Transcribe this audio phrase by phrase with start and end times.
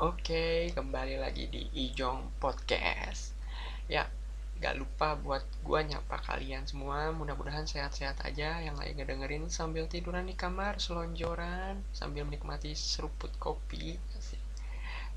[0.00, 3.36] Oke, kembali lagi di Ijong Podcast.
[3.84, 4.08] Ya,
[4.56, 7.12] gak lupa buat gua nyapa kalian semua.
[7.12, 14.00] Mudah-mudahan sehat-sehat aja yang lagi ngedengerin sambil tiduran di kamar, selonjoran, sambil menikmati seruput kopi.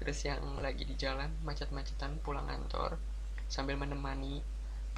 [0.03, 2.99] Terus yang lagi di jalan macet-macetan pulang kantor
[3.47, 4.43] sambil menemani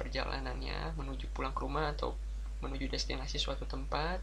[0.02, 2.18] perjalanannya menuju pulang ke rumah atau
[2.58, 4.18] menuju destinasi suatu tempat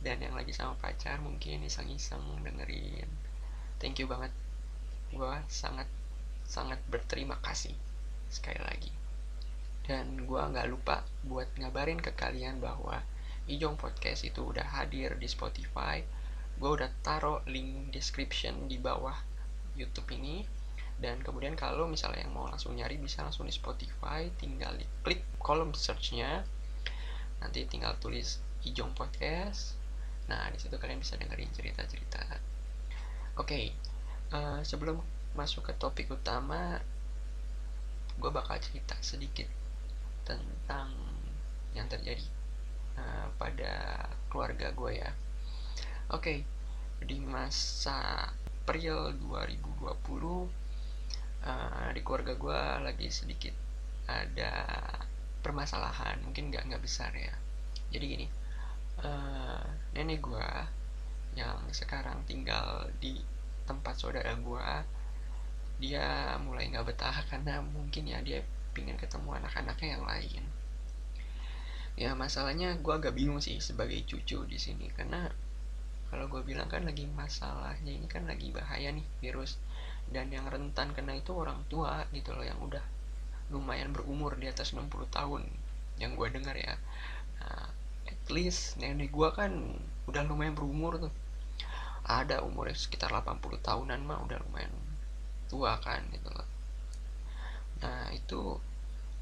[0.00, 3.04] dan yang lagi sama pacar mungkin iseng-iseng dengerin
[3.76, 4.32] thank you banget
[5.12, 5.86] gue sangat
[6.46, 7.74] sangat berterima kasih
[8.30, 8.92] sekali lagi.
[9.86, 13.02] Dan gue nggak lupa buat ngabarin ke kalian bahwa
[13.46, 16.02] Ijong Podcast itu udah hadir di Spotify.
[16.58, 19.14] Gue udah taruh link description di bawah
[19.78, 20.42] YouTube ini.
[20.98, 24.26] Dan kemudian kalau misalnya yang mau langsung nyari bisa langsung di Spotify.
[24.34, 26.42] Tinggal klik kolom searchnya.
[27.38, 29.78] Nanti tinggal tulis Ijong Podcast.
[30.26, 32.26] Nah di situ kalian bisa dengerin cerita-cerita.
[32.26, 33.64] Oke okay,
[34.32, 34.98] uh, sebelum
[35.36, 36.80] masuk ke topik utama
[38.16, 39.44] gue bakal cerita sedikit
[40.24, 40.88] tentang
[41.76, 42.24] yang terjadi
[42.96, 45.10] uh, pada keluarga gue ya.
[46.08, 46.38] Oke okay,
[47.04, 48.32] di masa
[48.66, 49.84] April 2020
[51.44, 53.54] uh, di keluarga gue lagi sedikit
[54.08, 54.66] ada
[55.44, 57.30] permasalahan mungkin nggak nggak besar ya.
[57.92, 58.26] Jadi gini
[59.04, 60.48] uh, nenek gue
[61.36, 63.20] yang sekarang tinggal di
[63.66, 64.66] tempat saudara gue
[65.76, 68.40] dia mulai nggak betah karena mungkin ya dia
[68.72, 70.42] pingin ketemu anak-anaknya yang lain.
[71.96, 75.28] Ya masalahnya gue agak bingung sih sebagai cucu di sini karena
[76.12, 79.58] kalau gue bilang kan lagi masalahnya ini kan lagi bahaya nih virus
[80.12, 82.84] dan yang rentan kena itu orang tua gitu loh yang udah
[83.50, 85.42] lumayan berumur di atas 60 tahun
[85.96, 86.76] yang gue dengar ya.
[87.40, 87.72] Nah,
[88.06, 91.12] at least nenek gue kan udah lumayan berumur tuh
[92.06, 94.70] ada umurnya sekitar 80 tahunan mah udah lumayan
[95.50, 96.46] tua kan gitu loh.
[97.82, 98.58] Nah itu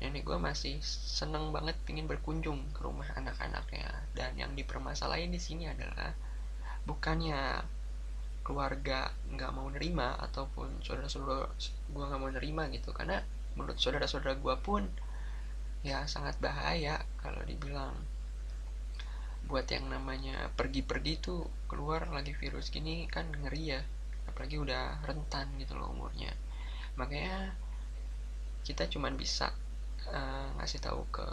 [0.05, 3.89] nenek gue masih seneng banget pingin berkunjung ke rumah anak-anaknya.
[4.13, 6.13] Dan yang dipermasalahin di sini adalah
[6.85, 7.65] bukannya
[8.45, 11.49] keluarga nggak mau nerima ataupun saudara-saudara
[11.89, 12.93] gue nggak mau nerima gitu.
[12.93, 13.25] Karena
[13.57, 14.85] menurut saudara-saudara gue pun
[15.85, 17.97] ya sangat bahaya kalau dibilang
[19.45, 23.81] buat yang namanya pergi-pergi tuh keluar lagi virus gini kan ngeri ya.
[24.31, 26.33] Apalagi udah rentan gitu loh umurnya.
[26.97, 27.53] Makanya
[28.65, 29.53] kita cuman bisa
[30.09, 31.27] uh, ngasih tahu ke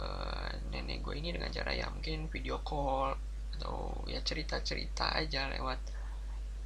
[0.68, 3.16] nenek gue ini dengan cara ya mungkin video call
[3.56, 5.80] atau ya cerita-cerita aja lewat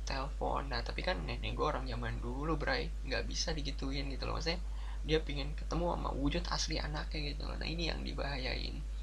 [0.07, 0.67] telepon.
[0.71, 2.91] Nah tapi kan nenek gue orang zaman dulu bray.
[3.07, 4.39] Nggak bisa digituin gitu loh.
[4.39, 4.59] Maksudnya
[5.07, 7.55] dia pingin ketemu sama wujud asli anaknya gitu loh.
[7.55, 8.96] Nah ini yang dibahayain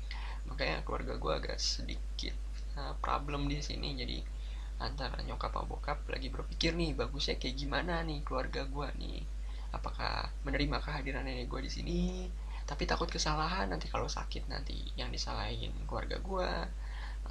[0.53, 2.37] makanya keluarga gue agak sedikit
[2.77, 3.97] uh, problem di sini.
[3.97, 4.21] Jadi
[4.77, 9.25] antara nyokap sama bokap lagi berpikir nih bagusnya kayak gimana nih keluarga gue nih?
[9.73, 11.99] Apakah menerima kehadiran nenek gue di sini?
[12.69, 16.49] Tapi takut kesalahan nanti kalau sakit nanti yang disalahin keluarga gue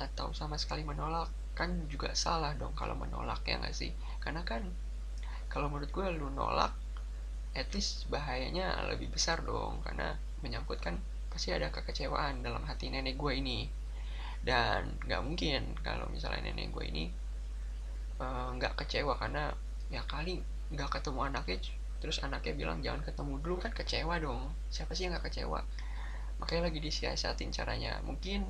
[0.03, 3.94] atau sama sekali menolak kan juga salah dong kalau menolak ya nggak sih?
[4.19, 4.66] Karena kan
[5.47, 6.75] kalau menurut gue lu nolak
[7.54, 9.78] at least bahayanya lebih besar dong.
[9.87, 10.99] Karena menyangkut kan
[11.32, 13.72] pasti ada kekecewaan dalam hati nenek gue ini.
[14.44, 17.04] Dan nggak mungkin kalau misalnya nenek gue ini
[18.20, 19.48] eh, nggak uh, kecewa karena
[19.88, 21.59] ya kali nggak ketemu anaknya
[22.03, 24.53] terus anaknya bilang jangan ketemu dulu kan kecewa dong.
[24.69, 25.65] Siapa sih yang nggak kecewa?
[26.42, 27.97] Makanya lagi disiasatin caranya.
[28.04, 28.44] Mungkin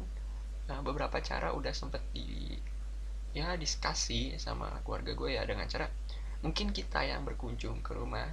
[0.66, 2.58] uh, beberapa cara udah sempet di
[3.32, 5.88] ya diskusi sama keluarga gue ya dengan cara
[6.44, 8.28] mungkin kita yang berkunjung ke rumah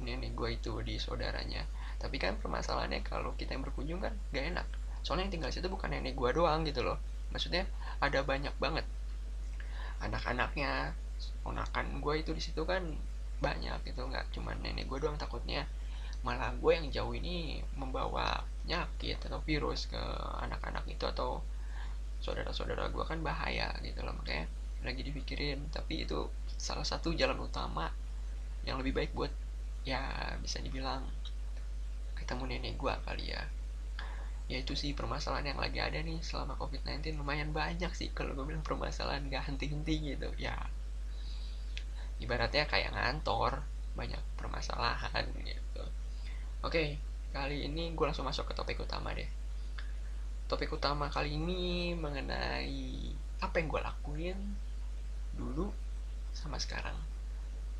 [0.00, 1.68] nenek gue itu di saudaranya
[2.00, 4.66] tapi kan permasalahannya kalau kita yang berkunjung kan gak enak.
[5.04, 6.96] Soalnya yang tinggal situ bukan nenek gue doang gitu loh.
[7.28, 7.68] Maksudnya
[8.00, 8.88] ada banyak banget.
[10.00, 10.96] Anak-anaknya
[11.44, 12.96] ponakan gue itu di situ kan
[13.44, 14.08] banyak gitu.
[14.08, 15.68] Nggak cuma nenek gue doang takutnya.
[16.24, 20.00] Malah gue yang jauh ini membawa penyakit atau virus ke
[20.40, 21.44] anak-anak itu atau
[22.20, 24.16] saudara-saudara gue kan bahaya gitu loh.
[24.16, 24.48] Makanya
[24.84, 25.68] lagi dipikirin.
[25.68, 27.92] Tapi itu salah satu jalan utama
[28.64, 29.32] yang lebih baik buat
[29.84, 30.00] ya
[30.44, 31.08] bisa dibilang
[32.30, 33.42] ketemu nenek gue kali ya.
[34.46, 38.46] Ya itu sih permasalahan yang lagi ada nih selama covid-19 lumayan banyak sih kalau gue
[38.46, 40.30] bilang permasalahan gak henti-henti gitu.
[40.38, 40.54] Ya
[42.22, 43.66] ibaratnya kayak ngantor
[43.98, 45.82] banyak permasalahan gitu.
[46.62, 47.02] Oke
[47.34, 49.26] kali ini gue langsung masuk ke topik utama deh.
[50.46, 53.10] Topik utama kali ini mengenai
[53.42, 54.38] apa yang gue lakuin
[55.34, 55.66] dulu
[56.30, 56.94] sama sekarang.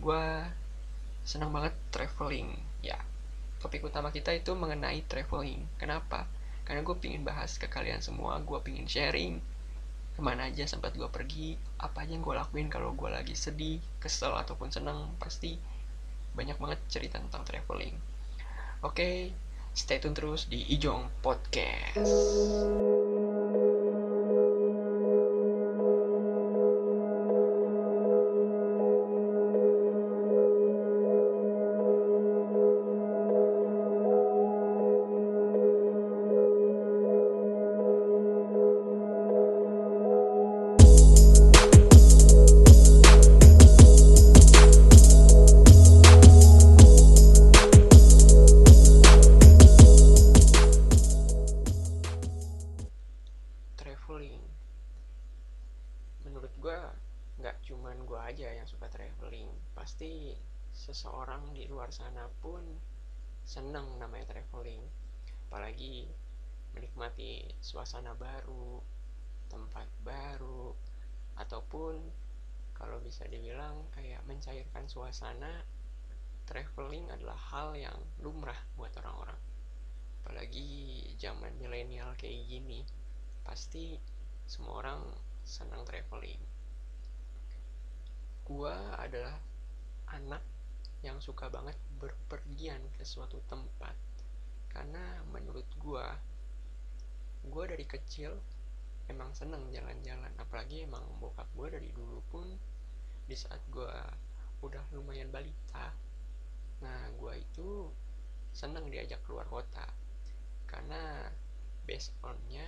[0.02, 0.42] Gue
[1.22, 2.98] senang banget traveling ya
[3.60, 5.68] topik utama kita itu mengenai traveling.
[5.76, 6.26] Kenapa?
[6.64, 9.38] Karena gue pingin bahas ke kalian semua gue pingin sharing
[10.10, 13.78] ke mana aja sempat gue pergi apa aja yang gue lakuin kalau gue lagi sedih
[14.00, 15.12] kesel ataupun seneng.
[15.20, 15.54] Pasti
[16.34, 17.94] banyak banget cerita tentang traveling.
[18.80, 19.30] Oke
[19.70, 22.02] stay tune terus di Ijong Podcast
[74.90, 75.62] suasana
[76.50, 79.38] traveling adalah hal yang lumrah buat orang-orang.
[80.18, 82.82] Apalagi zaman milenial kayak gini
[83.46, 83.94] pasti
[84.50, 84.98] semua orang
[85.46, 86.42] senang traveling.
[88.42, 89.38] Gua adalah
[90.10, 90.42] anak
[91.06, 93.94] yang suka banget berpergian ke suatu tempat.
[94.74, 96.18] Karena menurut gua
[97.46, 98.34] gua dari kecil
[99.06, 100.34] emang seneng jalan-jalan.
[100.34, 102.58] Apalagi emang bokap gua dari dulu pun
[103.30, 103.94] di saat gua
[104.60, 105.92] udah lumayan balita.
[106.84, 107.88] Nah gua itu
[108.50, 109.86] seneng diajak keluar kota
[110.66, 111.30] karena
[111.86, 112.66] based onnya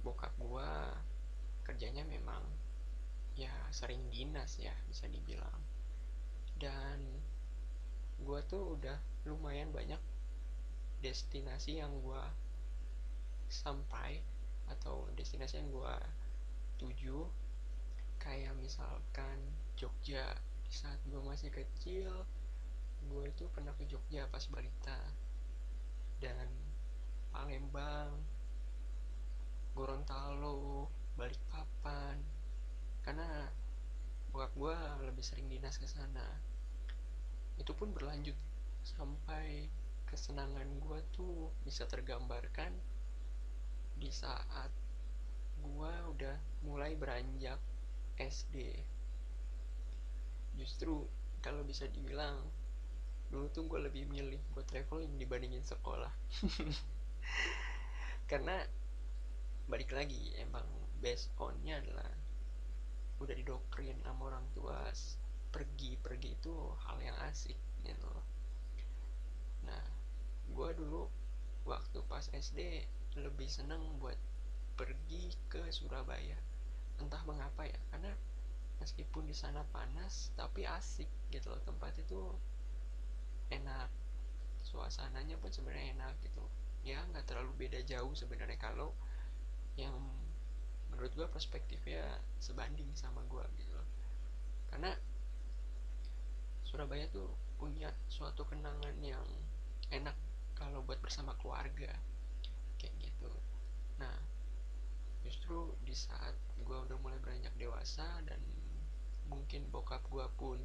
[0.00, 0.94] bokap gua
[1.66, 2.40] kerjanya memang
[3.36, 5.60] ya sering dinas ya bisa dibilang.
[6.56, 7.02] Dan
[8.22, 8.96] gua tuh udah
[9.28, 10.00] lumayan banyak
[11.04, 12.32] destinasi yang gua
[13.50, 14.22] sampai
[14.70, 15.98] atau destinasi yang gua
[16.80, 17.26] tuju.
[18.16, 19.38] Kayak misalkan
[19.76, 20.24] Jogja.
[20.66, 22.10] Saat gua masih kecil
[23.06, 24.98] gua itu pernah ke Jogja pas balita.
[26.18, 26.48] Dan
[27.30, 28.16] Palembang
[29.76, 30.88] Gorontalo
[31.20, 32.16] Balikpapan.
[33.04, 33.48] Karena
[34.32, 34.76] bokap gue
[35.08, 36.24] lebih sering dinas ke sana.
[37.56, 38.36] Itu pun berlanjut
[38.84, 39.68] sampai
[40.06, 42.70] kesenangan gue tuh bisa tergambarkan
[43.96, 44.68] di saat
[45.56, 47.58] gue udah mulai beranjak
[48.20, 48.76] SD
[50.56, 51.04] justru
[51.44, 52.40] kalau bisa dibilang
[53.30, 56.10] dulu tuh gue lebih milih buat traveling dibandingin sekolah.
[58.30, 58.58] Karena
[59.66, 60.66] balik lagi emang
[61.02, 62.06] based onnya adalah
[63.18, 64.78] udah didoktrin sama orang tua
[65.50, 66.54] pergi pergi itu
[66.86, 68.12] hal yang asik gitu.
[69.64, 69.84] Nah
[70.52, 71.08] gue dulu
[71.66, 72.86] waktu pas SD
[73.18, 74.16] lebih seneng buat
[74.76, 76.36] pergi ke Surabaya.
[77.00, 78.12] Entah mengapa ya karena
[78.80, 81.60] meskipun di sana panas tapi asik gitu loh.
[81.64, 82.32] Tempat itu
[83.52, 83.90] enak.
[84.66, 86.44] Suasananya pun sebenarnya enak gitu.
[86.86, 88.94] Ya nggak terlalu beda jauh sebenarnya kalau
[89.76, 89.94] yang
[90.90, 93.88] menurut gue perspektifnya sebanding sama gue gitu loh.
[94.72, 94.92] Karena
[96.66, 99.24] Surabaya tuh punya suatu kenangan yang
[99.88, 100.16] enak
[100.58, 101.94] kalau buat bersama keluarga
[102.76, 103.30] kayak gitu.
[104.02, 104.12] Nah
[105.22, 108.38] justru di saat gue udah mulai beranjak dewasa dan
[109.26, 110.58] mungkin bokap gue pun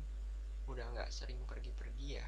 [0.69, 2.27] udah nggak sering pergi-pergi ya.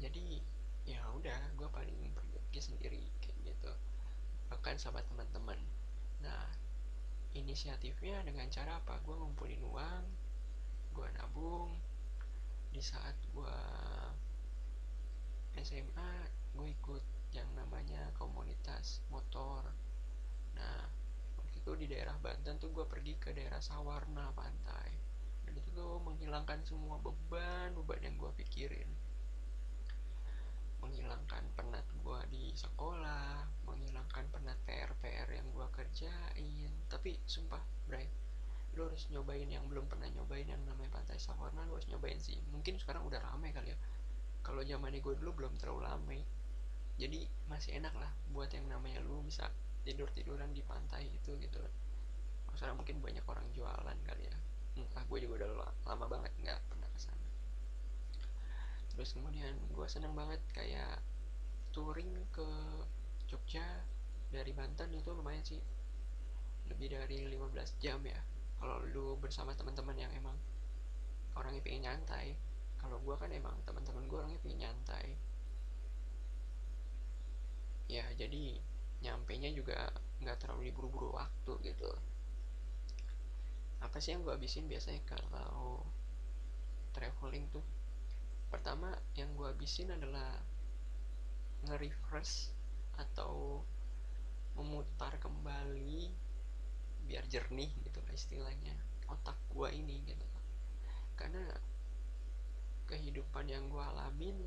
[0.00, 0.40] Jadi
[0.88, 3.72] ya udah gue paling pergi sendiri kayak gitu.
[4.48, 5.58] Bahkan sama teman-teman.
[6.24, 6.48] Nah
[7.36, 8.98] inisiatifnya dengan cara apa?
[9.04, 10.04] Gue ngumpulin uang
[10.96, 11.76] gue nabung.
[12.70, 13.58] Di saat gue
[15.60, 16.12] SMA
[16.56, 17.04] gue ikut
[17.36, 19.66] yang namanya komunitas motor.
[20.56, 20.88] Nah
[21.36, 25.09] waktu itu di daerah Banten tuh gue pergi ke daerah Sawarna pantai
[25.56, 28.90] itu menghilangkan semua beban beban yang gue pikirin.
[30.80, 36.72] Menghilangkan penat gue di sekolah menghilangkan penat PR PR yang gue kerjain.
[36.86, 38.08] Tapi sumpah Bray
[38.78, 42.38] lu harus nyobain yang belum pernah nyobain yang namanya pantai Sawarna lu harus nyobain sih.
[42.54, 43.78] Mungkin sekarang udah rame kali ya.
[44.46, 46.20] Kalau zaman gue dulu belum terlalu rame.
[47.00, 49.48] Jadi masih enak lah buat yang namanya lu bisa
[49.82, 51.60] tidur tiduran di pantai itu gitu.
[52.54, 54.36] Sekarang mungkin banyak orang jualan kali ya
[54.84, 55.48] entah gue juga udah
[55.86, 57.28] lama banget nggak pernah ke sana
[58.94, 61.00] terus kemudian gue seneng banget kayak
[61.70, 62.46] touring ke
[63.30, 63.62] Jogja
[64.30, 65.62] dari Banten itu lumayan sih.
[66.70, 68.18] Lebih dari 15 jam ya.
[68.58, 70.34] Kalau lu bersama teman-teman yang emang
[71.38, 72.34] orangnya pengen nyantai
[72.80, 75.06] kalau gue kan emang teman-teman gue orangnya pengen nyantai.
[77.90, 78.58] Ya jadi
[79.00, 81.90] nyampe nya juga nggak terlalu diburu-buru waktu gitu
[83.80, 85.84] apa sih yang gue habisin biasanya kalau
[86.92, 87.64] traveling tuh?
[89.60, 90.40] Habisin adalah
[91.68, 92.48] nge-refresh
[92.96, 93.60] atau
[94.56, 96.08] memutar kembali
[97.04, 98.72] biar jernih gitu lah istilahnya
[99.12, 100.24] otak gua ini gitu.
[101.12, 101.44] Karena
[102.88, 104.38] kehidupan yang gua alamin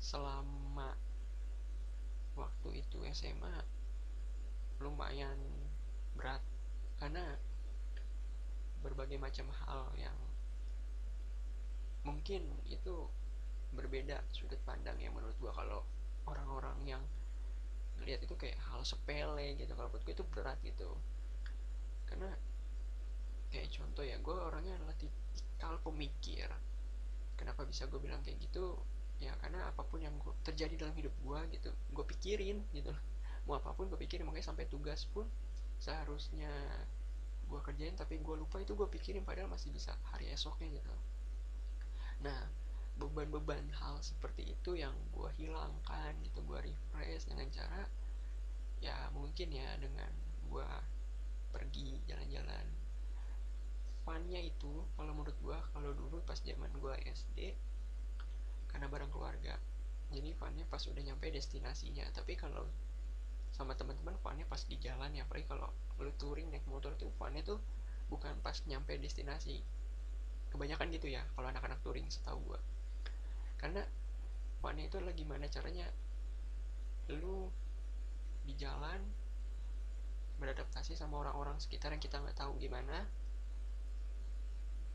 [0.00, 0.96] selama
[2.32, 3.52] waktu itu SMA
[4.80, 5.36] lumayan
[6.16, 6.40] berat.
[6.96, 7.36] Karena
[8.80, 10.16] berbagai macam hal yang
[12.04, 13.06] mungkin itu
[13.76, 15.52] berbeda sudut pandang yang menurut gua.
[15.54, 15.84] Kalau
[16.26, 17.02] orang-orang yang
[18.00, 20.96] ngelihat itu kayak hal sepele gitu kalau buat gue itu berat gitu.
[22.08, 22.32] Karena
[23.52, 26.48] kayak contoh ya gue orangnya adalah tipikal pemikir.
[27.36, 28.80] Kenapa bisa gue bilang kayak gitu?
[29.20, 32.88] Ya karena apa pun yang gua, terjadi dalam hidup gue gitu gue pikirin gitu
[33.44, 35.28] mau apa pun gue pikirin makanya sampai tugas pun
[35.80, 36.52] seharusnya
[37.50, 40.94] gue kerjain tapi gue lupa itu gue pikirin padahal masih bisa hari esoknya gitu.
[42.22, 42.46] Nah
[43.00, 47.82] beban-beban hal seperti itu yang gue hilangkan gitu gue refresh dengan cara
[48.78, 50.12] ya mungkin ya dengan
[50.46, 50.68] gue
[51.50, 52.66] pergi jalan-jalan.
[54.06, 57.58] Funnya itu kalau menurut gue kalau dulu pas zaman gue SD
[58.70, 59.58] karena bareng keluarga
[60.10, 62.02] jadi funnya pas udah nyampe destinasinya.
[62.10, 62.66] Tapi kalau
[63.60, 65.68] sama teman-teman funnya pas di jalan ya apalagi kalau
[66.00, 67.60] lu touring naik motor tuh funnya tuh
[68.08, 69.60] bukan pas nyampe destinasi.
[70.48, 72.60] Kebanyakan gitu ya kalau anak-anak touring setahu gue
[73.60, 73.84] karena
[74.64, 75.84] funnya itu adalah gimana caranya
[77.12, 77.52] lu
[78.48, 79.04] di jalan
[80.40, 83.04] beradaptasi sama orang-orang sekitar yang kita nggak tahu gimana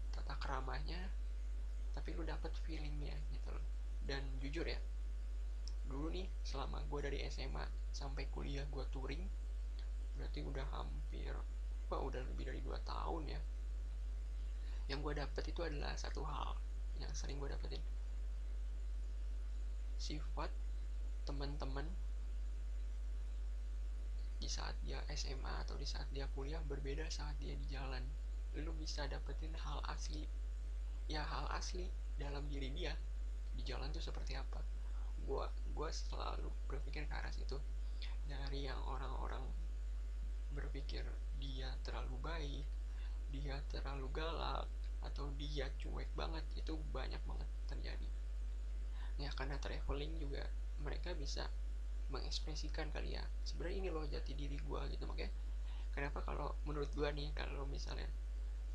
[0.10, 0.98] tata keramahnya
[1.94, 3.64] tapi lu dapet feelingnya gitu loh.
[4.06, 4.78] Dan jujur ya
[5.86, 9.24] dulu nih selama gue dari SMA sampai kuliah gue touring
[10.16, 11.36] berarti udah hampir
[11.90, 13.42] wah udah lebih dari 2 tahun ya.
[14.90, 16.58] Yang gue dapet itu adalah satu hal
[17.02, 17.82] yang sering gue dapetin.
[19.98, 20.50] Sifat
[21.26, 21.90] teman-teman
[24.38, 28.02] di saat dia SMA atau di saat dia kuliah berbeda saat dia di jalan.
[28.56, 30.26] Lu bisa dapetin hal asli.
[31.06, 32.94] Ya hal asli dalam diri dia
[33.54, 34.62] di jalan tuh seperti apa?
[35.26, 37.60] Gua gua selalu berpikir ke arah situ.
[38.26, 39.44] Dari yang orang-orang
[40.56, 41.04] berpikir
[41.36, 42.66] dia terlalu baik
[43.36, 44.70] dia terlalu galak
[45.04, 48.10] atau dia cuek banget itu banyak banget terjadi.
[49.20, 50.48] Ya karena traveling juga
[50.82, 51.48] mereka bisa
[52.08, 55.04] mengekspresikan kali ya sebenarnya ini loh jati diri gue gitu.
[55.06, 55.32] Makanya
[55.92, 58.08] kenapa kalau menurut gue nih kalau misalnya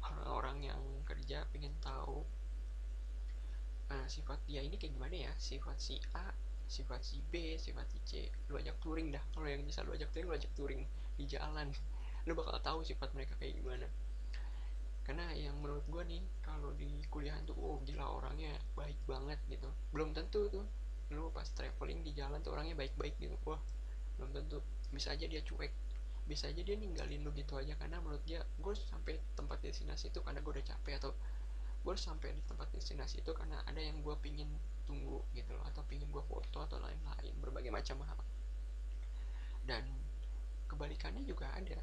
[0.00, 2.24] orang-orang yang kerja pengen tahu
[3.90, 5.32] nah, sifat dia ini kayak gimana ya?
[5.40, 6.30] Sifat si A
[6.70, 8.10] sifat si B sifat si C.
[8.46, 9.22] Lu ajak touring dah.
[9.34, 10.82] Kalau yang bisa lu ajak touring lu ajak touring
[11.18, 11.74] di jalan.
[12.30, 13.90] Lu bakal tahu sifat mereka kayak gimana.
[15.02, 19.66] Karena yang menurut gue nih kalau di kuliah tuh oh gila orangnya baik banget gitu.
[19.90, 20.62] Belum tentu tuh
[21.10, 23.34] lu pas traveling di jalan tuh orangnya baik-baik gitu.
[23.42, 23.58] Wah
[24.22, 24.62] belum tentu.
[24.94, 25.74] Bisa aja dia cuek.
[26.30, 27.74] Bisa aja dia ninggalin lu gitu aja.
[27.74, 31.10] Karena menurut dia gue sampai tempat destinasi itu karena gue udah capek atau
[31.80, 34.48] gue sampai di tempat destinasi itu karena ada yang gue pingin
[34.84, 38.20] tunggu gitu loh atau pingin gue foto atau lain-lain berbagai macam hal.
[39.64, 39.84] Dan
[40.68, 41.78] kebalikannya juga ada.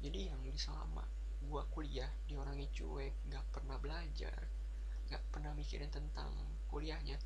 [0.00, 1.04] Jadi yang selama
[1.40, 4.60] gue kuliah di orangnya cuek nggak pernah belajar
[5.10, 6.30] nggak pernah mikirin tentang
[6.70, 7.18] kuliahnya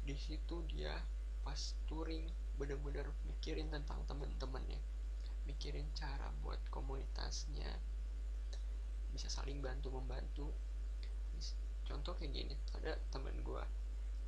[0.00, 0.96] di situ dia
[1.44, 2.24] pas touring
[2.56, 4.80] bener-bener mikirin tentang temen-temennya.
[5.44, 7.68] Mikirin cara buat komunitasnya.
[9.12, 10.48] Bisa saling bantu membantu
[11.88, 13.64] contoh kayak gini ada temen gue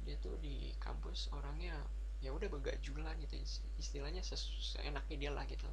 [0.09, 1.76] dia tuh di kampus orangnya
[2.21, 3.40] ya udah begajulan gitu
[3.81, 5.69] istilahnya seenaknya dia lah gitu.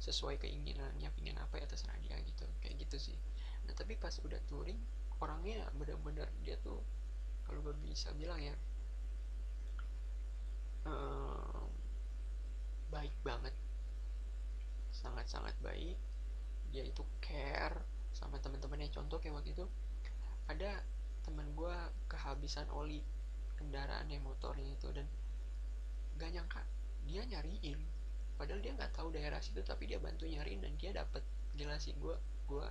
[0.00, 3.16] Sesuai keinginannya pingin apa ya terserah dia gitu kayak gitu sih.
[3.66, 4.78] Nah tapi pas udah touring
[5.20, 6.80] orangnya bener-bener dia tuh
[7.44, 8.54] kalau gue bisa bilang ya
[10.86, 11.66] um,
[12.94, 13.54] baik banget.
[14.94, 15.98] Sangat-sangat baik.
[16.70, 17.74] Dia itu care
[18.14, 19.66] sama teman-temannya contoh kayak waktu itu
[20.50, 20.82] ada
[21.22, 21.76] teman gue
[22.10, 23.06] kehabisan oli
[23.54, 25.06] kendaraannya motornya itu dan
[26.18, 26.62] gak nyangka
[27.06, 27.80] dia nyariin.
[28.34, 31.20] Padahal dia nggak tahu daerah situ tapi dia bantu nyariin dan dia dapet
[31.54, 32.16] gila sih gue
[32.48, 32.68] gue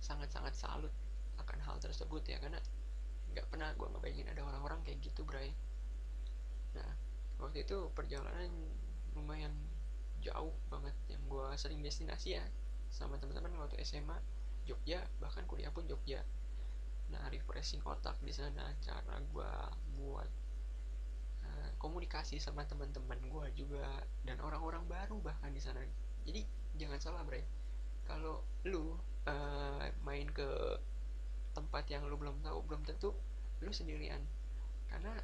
[0.00, 0.92] sangat-sangat salut
[1.36, 2.60] akan hal tersebut ya karena
[3.36, 5.52] nggak pernah gue ngebayangin ada orang-orang kayak gitu bray.
[6.72, 6.88] Nah
[7.36, 8.48] waktu itu perjalanan
[9.12, 9.52] lumayan
[10.24, 12.44] jauh banget yang gue sering destinasi ya
[12.88, 14.16] sama teman-teman waktu SMA
[14.64, 16.24] Jogja bahkan kuliah pun Jogja
[17.06, 19.52] nah refreshing otak di sana cara gue
[19.94, 20.30] buat
[21.46, 23.86] uh, komunikasi sama teman-teman gue juga
[24.26, 25.82] dan orang-orang baru bahkan di sana.
[26.26, 26.42] Jadi
[26.76, 27.46] jangan salah bre.
[28.06, 30.46] Kalau lu uh, main ke
[31.54, 33.14] tempat yang lu belum tahu belum tentu
[33.62, 34.20] lu sendirian.
[34.90, 35.14] Karena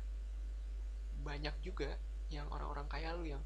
[1.23, 1.95] banyak juga
[2.33, 3.43] yang orang-orang kaya lu yang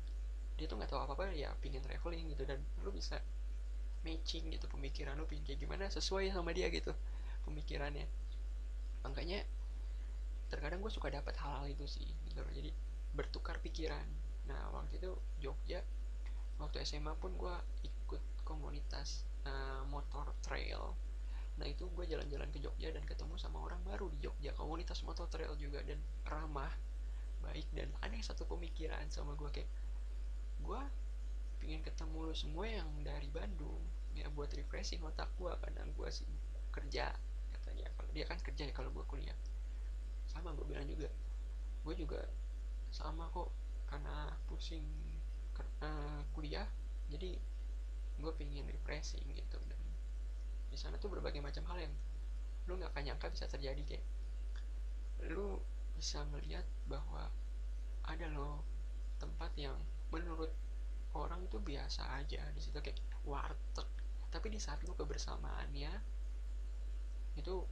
[0.57, 3.21] dia tuh nggak tahu apa-apa ya pingin traveling gitu dan lu bisa
[4.07, 6.97] matching gitu pemikiran lu pingin kayak gimana sesuai sama dia gitu
[7.45, 8.09] pemikirannya
[9.11, 9.43] makanya
[10.47, 12.53] terkadang gue suka dapat hal-hal itu sih gitu loh.
[12.55, 12.71] Jadi
[13.15, 14.07] bertukar pikiran.
[14.47, 15.11] Nah waktu itu
[15.43, 15.83] Jogja
[16.57, 20.95] waktu SMA pun gue ikut komunitas uh, motor trail.
[21.57, 24.53] Nah itu gue jalan-jalan ke Jogja dan ketemu sama orang baru di Jogja.
[24.55, 25.99] Komunitas motor trail juga dan
[26.29, 26.73] ramah
[27.45, 29.71] baik dan yang satu pemikiran sama gue kayak
[30.65, 30.81] gue
[31.61, 33.83] pengen ketemu lo semua yang dari Bandung.
[34.17, 36.29] Ya buat refreshing otak gue karena gue sih
[36.73, 37.13] kerja
[37.77, 39.37] katanya kalau dia kan kerja ya kalau gue kuliah.
[40.25, 41.13] Sama gue bilang juga.
[41.85, 42.25] Gue juga
[42.89, 43.53] sama kok
[43.93, 44.87] karena pusing
[45.53, 46.69] karena kuliah.
[47.13, 47.37] Jadi
[48.17, 49.59] gue pengen refreshing gitu.
[49.69, 49.81] Dan
[50.73, 51.95] di sana tuh berbagai macam hal yang
[52.67, 54.05] lu nggak akan nyangka bisa terjadi kayak
[55.31, 55.61] lu
[55.95, 57.31] bisa melihat bahwa
[58.05, 58.61] ada loh
[59.17, 59.77] tempat yang
[60.13, 60.51] menurut
[61.13, 62.41] orang itu biasa aja.
[62.53, 63.89] Di situ kayak warteg.
[64.33, 66.16] Tapi di saat lu kebersamaannya
[67.47, 67.63] itu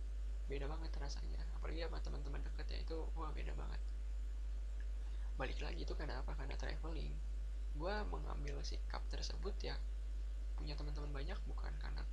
[0.47, 1.43] beda banget rasanya.
[1.59, 3.83] Apalagi sama teman-teman deket ya itu wah beda banget.
[5.35, 6.31] Balik lagi itu karena apa?
[6.39, 7.11] Karena traveling.
[7.75, 9.75] Gue mengambil sikap tersebut ya
[10.55, 12.07] punya teman-teman banyak bukan karena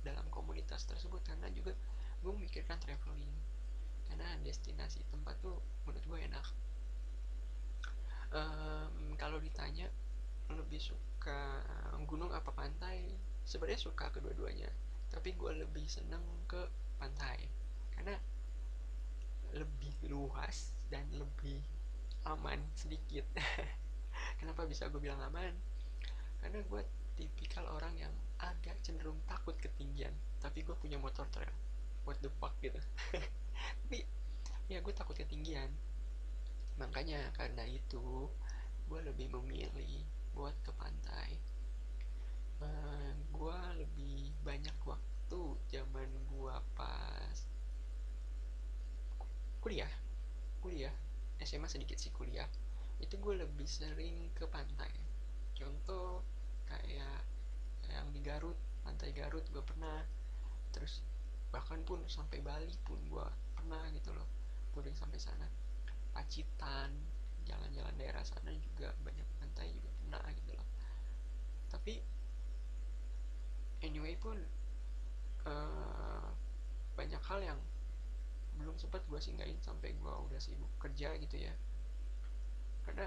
[0.00, 1.76] dalam komunitas tersebut karena juga
[2.24, 3.36] gue memikirkan traveling.
[4.08, 6.46] Karena destinasi tempat tuh menurut gue enak.
[8.32, 9.92] Um, kalau ditanya
[10.48, 11.60] lebih suka
[12.08, 13.12] gunung apa pantai?
[13.44, 16.60] Sebenarnya suka kedua-duanya tapi gue lebih seneng ke
[16.98, 17.46] pantai.
[17.94, 18.16] Karena
[19.54, 21.62] lebih luas dan lebih
[22.26, 23.24] aman sedikit.
[24.40, 25.54] Kenapa bisa gue bilang aman?
[26.42, 26.82] Karena gue
[27.16, 30.12] tipikal orang yang agak cenderung takut ketinggian.
[30.42, 31.52] Tapi gue punya motor trail.
[32.04, 32.78] What the fuck gitu.
[33.82, 33.98] Tapi
[34.68, 35.70] ya gue takut ketinggian.
[36.76, 38.28] Makanya karena itu
[38.86, 40.04] gue lebih memilih
[40.36, 41.55] buat ke pantai
[42.62, 47.38] eh, gue lebih banyak waktu zaman gue pas
[49.60, 49.90] kuliah.
[50.62, 50.94] Kuliah
[51.42, 52.48] SMA sedikit sih kuliah.
[53.02, 54.88] Itu gue lebih sering ke pantai.
[55.52, 56.24] Contoh
[56.64, 57.22] kayak
[57.90, 60.00] yang di Garut pantai Garut gue pernah.
[60.72, 61.04] Terus
[61.52, 64.28] bahkan pun sampai Bali pun gue pernah gitu loh.
[64.72, 65.48] Touring sampai sana.
[66.14, 66.94] Pacitan
[67.46, 70.66] jalan-jalan daerah sana juga banyak pantai juga pernah gitu loh.
[71.70, 72.15] Tapi
[73.86, 74.36] anyway pun
[75.46, 76.28] uh,
[76.98, 77.60] banyak hal yang
[78.58, 81.54] belum sempat gue singgahin sampai gue udah sibuk kerja gitu ya.
[82.82, 83.06] Karena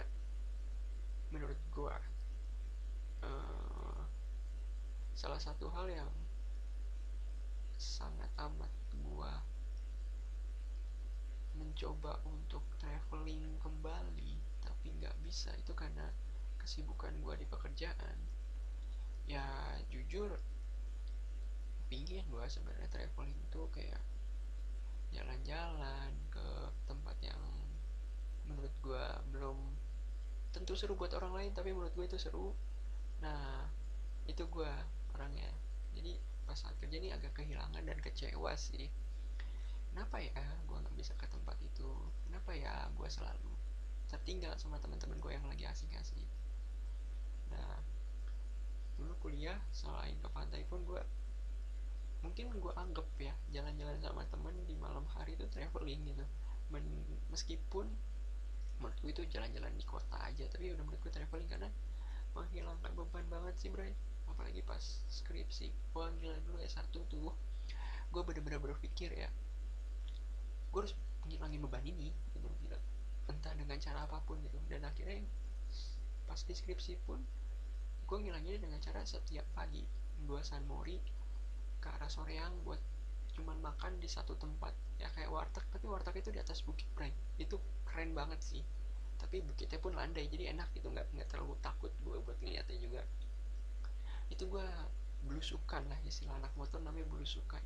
[1.29, 1.95] menurut gue
[3.27, 4.01] uh,
[5.19, 6.07] salah satu hal yang
[7.79, 8.71] sangat amat
[9.03, 9.39] gua
[11.55, 16.07] mencoba untuk traveling kembali tapi nggak bisa itu karena
[16.59, 18.15] kesibukan gua di pekerjaan.
[19.27, 19.43] Ya
[19.91, 20.39] jujur
[21.89, 24.01] pingin gua sebenarnya traveling itu kayak
[25.09, 26.47] jalan-jalan ke
[26.85, 27.41] tempat yang
[28.45, 29.57] menurut gua belum
[30.49, 32.53] tentu seru buat orang lain tapi menurut gue itu seru.
[33.21, 33.69] Nah
[34.25, 34.71] itu gue
[35.13, 35.49] orangnya.
[35.93, 38.89] Jadi pas saat kerja ini agak kehilangan dan kecewa sih.
[39.93, 41.89] Kenapa ya gue nggak bisa ke tempat itu?
[42.25, 43.53] Kenapa ya gue selalu
[44.09, 46.25] tertinggal sama teman-teman gue yang lagi asik-asik?
[47.53, 47.77] Nah
[48.97, 51.01] dulu kuliah selain ke pantai pun gue
[52.19, 56.25] mungkin gue anggap ya jalan-jalan sama temen di malam hari itu traveling gitu.
[56.69, 56.83] Men,
[57.31, 57.87] meskipun
[58.79, 61.69] menurut gue itu jalan-jalan di kota aja tapi udah menurut gue traveling karena
[62.35, 63.95] menghilangkan beban banget sih Bray.
[64.29, 65.71] Apalagi pas skripsi.
[65.95, 67.33] Wah gila dulu S1 tuh.
[68.09, 69.29] Gue bener-bener berpikir ya
[70.69, 70.93] gue harus
[71.25, 72.49] menghilangin beban ini gitu.
[72.65, 72.79] Gila.
[73.29, 74.57] Entah dengan cara apa pun gitu.
[74.69, 75.25] Dan akhirnya
[76.29, 77.23] pas di skripsi pun
[78.05, 79.81] gue ngilanginnya dengan cara setiap pagi.
[80.19, 80.99] Gue San Mori
[81.79, 82.79] ke arah Soreang buat
[83.35, 84.75] cuman makan di satu tempat.
[84.99, 87.55] Ya kayak warteg tapi warteg itu di atas bukit Bray itu
[87.87, 88.63] keren banget sih.
[89.19, 90.91] Tapi bukitnya pun landai jadi enak gitu.
[90.91, 93.01] Nggak nggak terlalu takut gue buat ngeliatnya juga.
[94.27, 94.67] Itu gue
[95.23, 97.63] belusukan lah istilah anak motor namanya belusukan.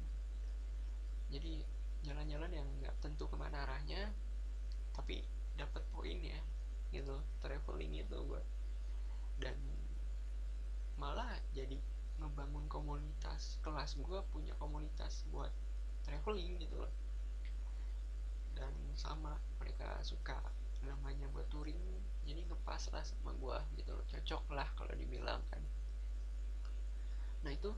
[1.33, 1.65] Jadi
[2.05, 4.13] jalan-jalan yang nggak tentu ke mana arahnya
[4.93, 5.25] tapi
[5.57, 6.39] dapat poin ya
[6.93, 7.17] gitu.
[7.41, 8.41] Traveling itu gue
[9.41, 9.57] dan
[11.01, 11.81] malah jadi
[12.23, 15.51] ngebangun komunitas kelas gue punya komunitas buat
[16.07, 16.93] traveling gitu loh.
[18.55, 20.39] Dan sama mereka suka
[20.83, 21.79] namanya buat touring
[22.23, 24.05] jadi ngepas lah sama gua gitu loh.
[24.07, 25.63] Cocok lah kalau dibilang kan.
[27.43, 27.75] Nah itu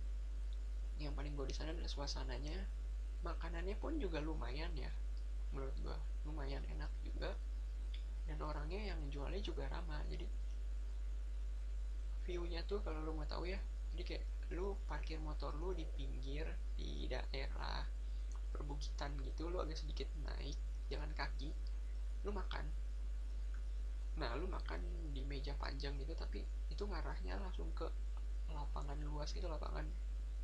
[1.01, 2.65] yang paling gue di sana adalah suasananya.
[3.25, 4.93] Makanannya pun juga lumayan ya
[5.49, 5.97] menurut gua.
[6.29, 7.33] Lumayan enak juga.
[8.25, 10.25] Dan orangnya yang jualnya juga ramah jadi
[12.25, 13.61] viewnya tuh kalau lu mau tahu ya
[13.93, 16.45] jadi kayak lu parkir motor lu di pinggir
[16.77, 17.81] di daerah
[18.53, 20.57] perbukitan gitu lu agak sedikit naik
[20.91, 21.49] jalan kaki
[22.21, 22.65] lu makan.
[24.21, 24.81] Nah lu makan
[25.11, 27.89] di meja panjang gitu tapi itu ngarahnya langsung ke
[28.53, 29.85] lapangan luas itu lapangan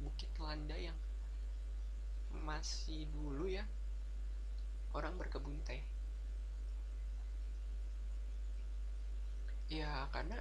[0.01, 0.97] bukit landa yang
[2.41, 3.63] masih dulu ya
[4.97, 5.85] orang berkebun teh.
[9.71, 10.35] Ya karena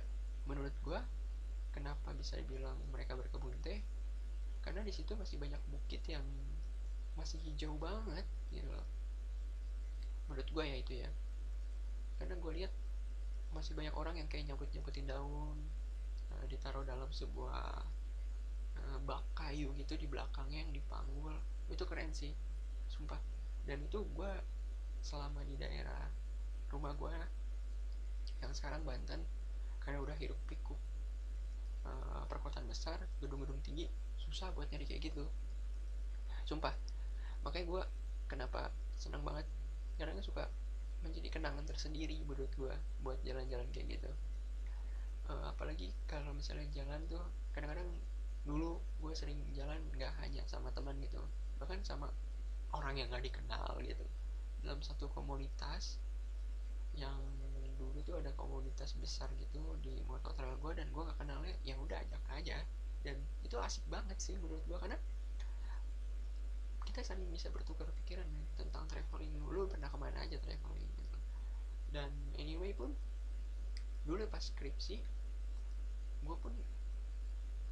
[0.48, 1.06] menurut gua
[1.70, 3.80] kenapa bisa dibilang mereka berkebun teh?
[4.60, 6.22] Karena di situ masih banyak bukit yang
[7.16, 8.86] masih hijau banget gitu loh.
[10.28, 11.10] Menurut gue ya itu ya.
[12.20, 12.72] Karena gue lihat
[13.50, 15.58] masih banyak orang yang kayak nyabut nyabutin daun
[16.30, 17.82] uh, ditaruh dalam sebuah
[18.78, 21.34] uh, bak kayu gitu di belakangnya yang dipanggul.
[21.66, 22.30] Itu keren sih
[22.90, 23.18] sumpah.
[23.64, 24.32] Dan itu gue
[25.00, 26.12] selama di daerah
[26.68, 27.14] rumah gue
[28.44, 29.24] yang sekarang Banten
[29.80, 30.78] karena udah hirup pikuk
[31.90, 35.26] uh, perkotaan besar gedung-gedung tinggi susah buat nyari kayak gitu.
[36.46, 36.74] Sumpah.
[37.42, 37.82] Makanya gue
[38.30, 39.46] kenapa senang banget?
[39.98, 40.46] Karena suka
[41.00, 44.10] menjadi kenangan tersendiri menurut gue buat jalan-jalan kayak gitu.
[45.26, 47.22] Uh, apalagi kalau misalnya jalan tuh
[47.54, 47.86] kadang-kadang
[48.46, 51.20] dulu gue sering jalan nggak hanya sama teman gitu
[51.60, 52.08] bahkan sama
[52.72, 54.06] orang yang nggak dikenal gitu.
[54.64, 56.00] Dalam satu komunitas
[56.96, 57.20] yang
[57.80, 61.80] dulu tuh ada komunitas besar gitu di motor trail gue dan gue gak kenalnya ya
[61.80, 62.60] udah ajak aja.
[63.00, 65.00] Dan itu asik banget sih menurut gue karena
[66.84, 71.18] kita saling bisa bertukar pikiran ya, tentang traveling lu pernah ke mana aja traveling gitu.
[71.88, 72.92] Dan anyway pun
[74.04, 75.00] dulu pas skripsi
[76.20, 76.52] gue pun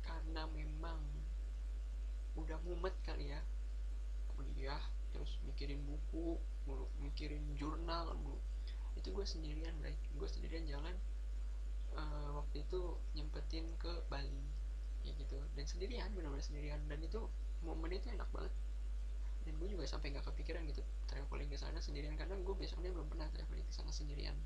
[0.01, 0.97] karena memang
[2.41, 3.41] udah mumet kali ya
[4.33, 4.81] kuliah
[5.13, 6.39] terus mikirin buku
[7.03, 8.15] mikirin jurnal
[8.99, 10.95] itu gue sendirian baik gue sendirian jalan
[11.99, 12.81] uh, waktu itu
[13.19, 14.45] nyempetin ke Bali.
[15.07, 15.39] Ya gitu.
[15.59, 16.81] Dan sendirian benar-benar sendirian.
[16.91, 17.27] Dan itu
[17.65, 18.53] momen itu enak banget.
[19.47, 22.15] Dan gue juga sampai nggak kepikiran gitu traveling ke sana sendirian.
[22.15, 24.37] Karena gue besoknya belum pernah traveling ke sana sendirian.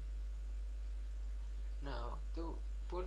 [1.83, 2.45] Nah waktu
[2.87, 3.07] pun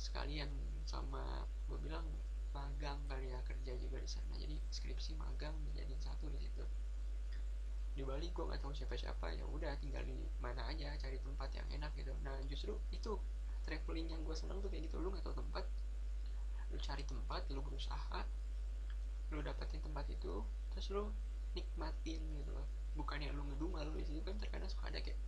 [0.00, 0.48] sekalian
[0.88, 2.06] sama gue bilang
[2.52, 4.32] magang kali ya kerja juga di sana.
[4.38, 6.64] Jadi skripsi magang menjadi satu di situ
[7.92, 11.66] di Bali gue nggak tahu siapa-siapa ya udah tinggal di mana aja cari tempat yang
[11.76, 12.12] enak gitu.
[12.24, 13.20] Nah justru itu
[13.68, 14.96] traveling yang gue seneng tuh kayak gitu.
[14.96, 15.64] Lu nggak tahu tempat
[16.72, 18.24] lu cari tempat lu berusaha
[19.32, 21.12] lu dapetin tempat itu terus lu
[21.52, 22.64] nikmatin gitu loh.
[22.96, 25.20] Bukannya lu ngedumel lu di situ kan terkadang suka ada kayak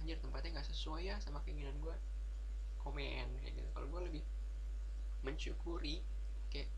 [0.00, 1.96] anjir tempatnya nggak sesuai ya sama keinginan gue
[2.84, 3.68] komen kayak gitu.
[3.72, 4.22] Kalau gue lebih
[5.24, 6.04] mensyukuri
[6.52, 6.68] kayak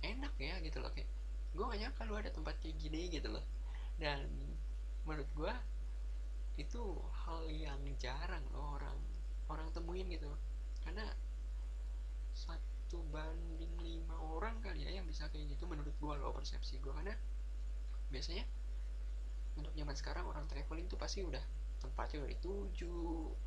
[0.00, 0.88] enak ya gitu loh.
[0.96, 1.08] Kayak
[1.50, 3.44] gue gak nyangka lu ada tempat kayak gini gitu loh.
[4.00, 4.24] Dan
[5.08, 5.54] menurut gue
[6.60, 6.82] itu
[7.24, 8.98] hal yang jarang loh orang
[9.48, 10.28] orang temuin gitu.
[10.84, 11.04] Karena
[12.36, 16.92] satu banding lima orang kali ya yang bisa kayak gitu menurut gue loh persepsi gue
[16.92, 17.14] karena
[18.10, 18.44] biasanya
[19.58, 21.42] untuk zaman sekarang orang traveling tuh pasti udah
[21.80, 22.96] tempatnya udah dituju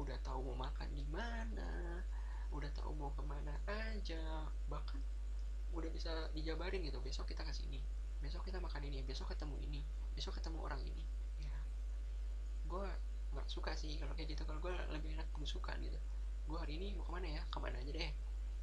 [0.02, 2.02] udah tahu mau makan di mana
[2.54, 4.50] udah tahu mau ke mana aja.
[4.70, 5.14] Bahkan
[5.74, 7.82] udah bisa dijabarin gitu besok kita ke sini
[8.22, 9.82] besok kita makan ini besok ketemu ini
[10.14, 11.04] besok ketemu orang ini
[12.74, 12.88] gue
[13.34, 16.00] nggak suka sih kalau kayak gitu kalau gue lebih enak belusukan gitu.
[16.50, 17.42] Gue hari ini mau ke mana ya?
[17.54, 18.12] Ke mana aja deh.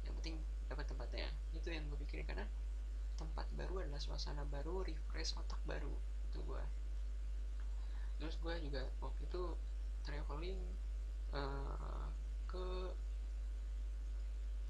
[0.03, 0.35] Yang penting
[0.67, 1.27] dapat tempatnya.
[1.55, 2.45] Itu yang gue pikirin karena
[3.15, 5.95] tempat baru adalah suasana baru refresh otak baru.
[6.27, 6.63] Itu gue
[8.21, 9.43] terus gue juga waktu itu
[10.05, 10.61] traveling
[11.33, 12.05] uh,
[12.45, 12.65] ke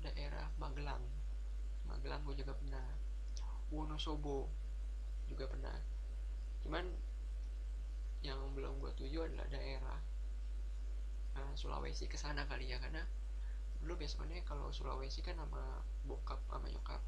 [0.05, 1.03] daerah Magelang.
[1.89, 2.85] Magelang gue juga pernah.
[3.71, 4.51] Wonosobo
[5.27, 5.75] juga pernah.
[6.63, 7.10] Cuman
[8.21, 9.99] yang belum gue tuju adalah daerah
[11.37, 13.01] uh, Sulawesi ke sana kali ya karena
[13.81, 17.01] dulu biasanya kalau Sulawesi kan sama bokap sama nyokap.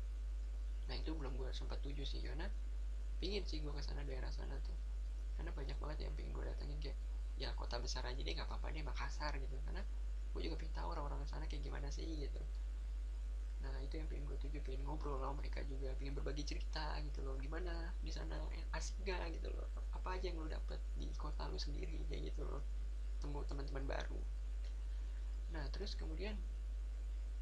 [0.89, 2.49] Nah itu belum gue sempat tuju sih karena
[3.21, 4.75] pingin sih gue ke sana daerah sana tuh.
[5.37, 6.97] Karena banyak banget yang pingin gue datengin kayak
[7.37, 9.57] ya kota besar aja deh nggak apa-apa deh Makassar gitu.
[9.69, 9.85] Karena
[10.33, 12.41] gue juga pengen tahu orang-orang sana kayak gimana sih gitu
[13.63, 17.23] nah itu yang pengen gue tuju pengen ngobrol sama mereka juga pengen berbagi cerita gitu
[17.23, 17.39] loh.
[17.39, 18.35] Gimana di sana
[18.75, 19.71] asik gak gitu loh?
[19.95, 22.59] Apa aja yang lo dapet di kota lo sendiri kayak gitu loh.
[23.23, 24.19] Temu teman-teman baru.
[25.55, 26.35] Nah terus kemudian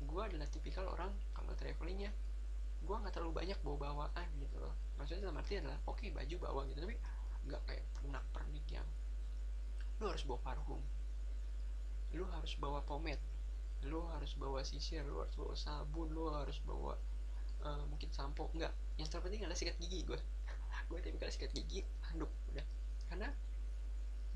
[0.01, 2.13] gue adalah tipikal orang kalau travelingnya
[2.81, 4.77] gue nggak terlalu banyak bawa bawaan gitu loh.
[5.01, 6.95] Maksudnya dalam arti adalah oke okay, baju bawa gitu tapi
[7.49, 8.85] nggak kayak pernak pernik yang
[9.97, 10.81] lu harus bawa parfum.
[12.13, 13.30] Lu harus bawa pomade
[13.87, 16.93] lu harus bawa sisir lu harus bawa sabun lu harus bawa
[17.65, 18.49] uh, mungkin sampo.
[18.53, 20.19] Nggak yang terpenting adalah sikat gigi gue
[20.89, 22.65] gue tipikal sikat gigi handuk udah.
[23.09, 23.29] Karena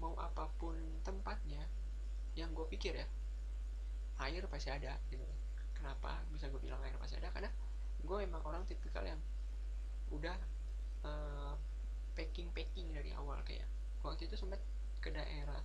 [0.02, 1.64] mau apa pun tempatnya
[2.36, 3.08] yang pikir ya
[4.20, 5.24] air pasti ada gitu.
[5.76, 7.32] Kenapa bisa gue bilang air pasti ada?
[7.32, 7.52] Karena
[8.06, 9.20] gue emang orang tipikal yang
[10.14, 10.36] udah
[11.04, 11.54] uh,
[12.16, 13.40] packing packing dari awal.
[13.44, 13.68] Kayak
[14.04, 14.62] waktu itu sempat
[15.04, 15.62] ke daerah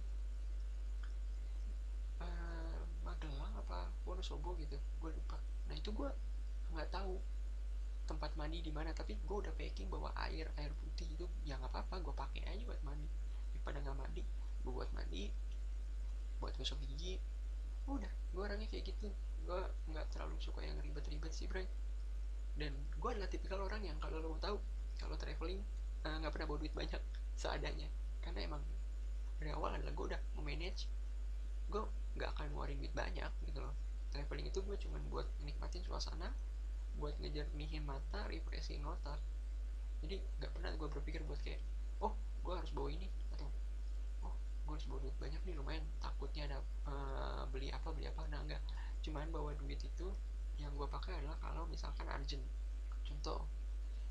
[2.21, 2.70] uh,
[3.11, 5.43] Magelang apa Wonosobo gitu gue lupa.
[5.67, 6.07] Nah itu gue
[6.71, 7.19] nggak tahu
[8.07, 11.75] tempat mandi di mana tapi gue udah packing bawa air air putih itu ya nggak
[11.75, 13.11] apa-apa gue pakai aja buat mandi.
[13.51, 14.23] Daripada nggak mandi
[14.63, 15.27] gue buat mandi
[16.39, 17.19] buat gosok gigi
[17.91, 18.13] udah.
[18.31, 19.11] Gue orangnya kayak gitu.
[19.43, 21.67] Gue nggak terlalu suka yang ribet-ribet sih bro
[22.61, 24.57] dan gue adalah tipikal orang yang kalau lo mau tahu
[25.01, 25.65] kalau traveling
[26.05, 27.03] eh, nggak uh, pernah bawa duit banyak
[27.39, 27.89] seadanya.
[28.21, 28.63] Karena emang
[29.41, 30.85] dari awal adalah gue udah memanage.
[31.73, 31.85] Gue
[32.17, 33.75] nggak akan ngeluarin duit banyak gitu loh.
[34.11, 36.35] Traveling itu gue cuman buat nikmatin suasana
[36.99, 39.19] buat ngejernihin mata refreshing otak.
[40.03, 41.61] Jadi nggak pernah gue berpikir buat kayak
[42.03, 43.47] oh gue harus bawa ini atau
[44.27, 44.35] oh
[44.67, 48.27] gue harus bawa duit banyak nih lumayan takutnya ada uh, beli apa beli apa.
[48.29, 48.63] Nah enggak
[49.01, 50.09] cuman bawa duit itu
[50.61, 52.43] yang gue pakai adalah kalau misalkan urgent.
[53.07, 53.47] Contoh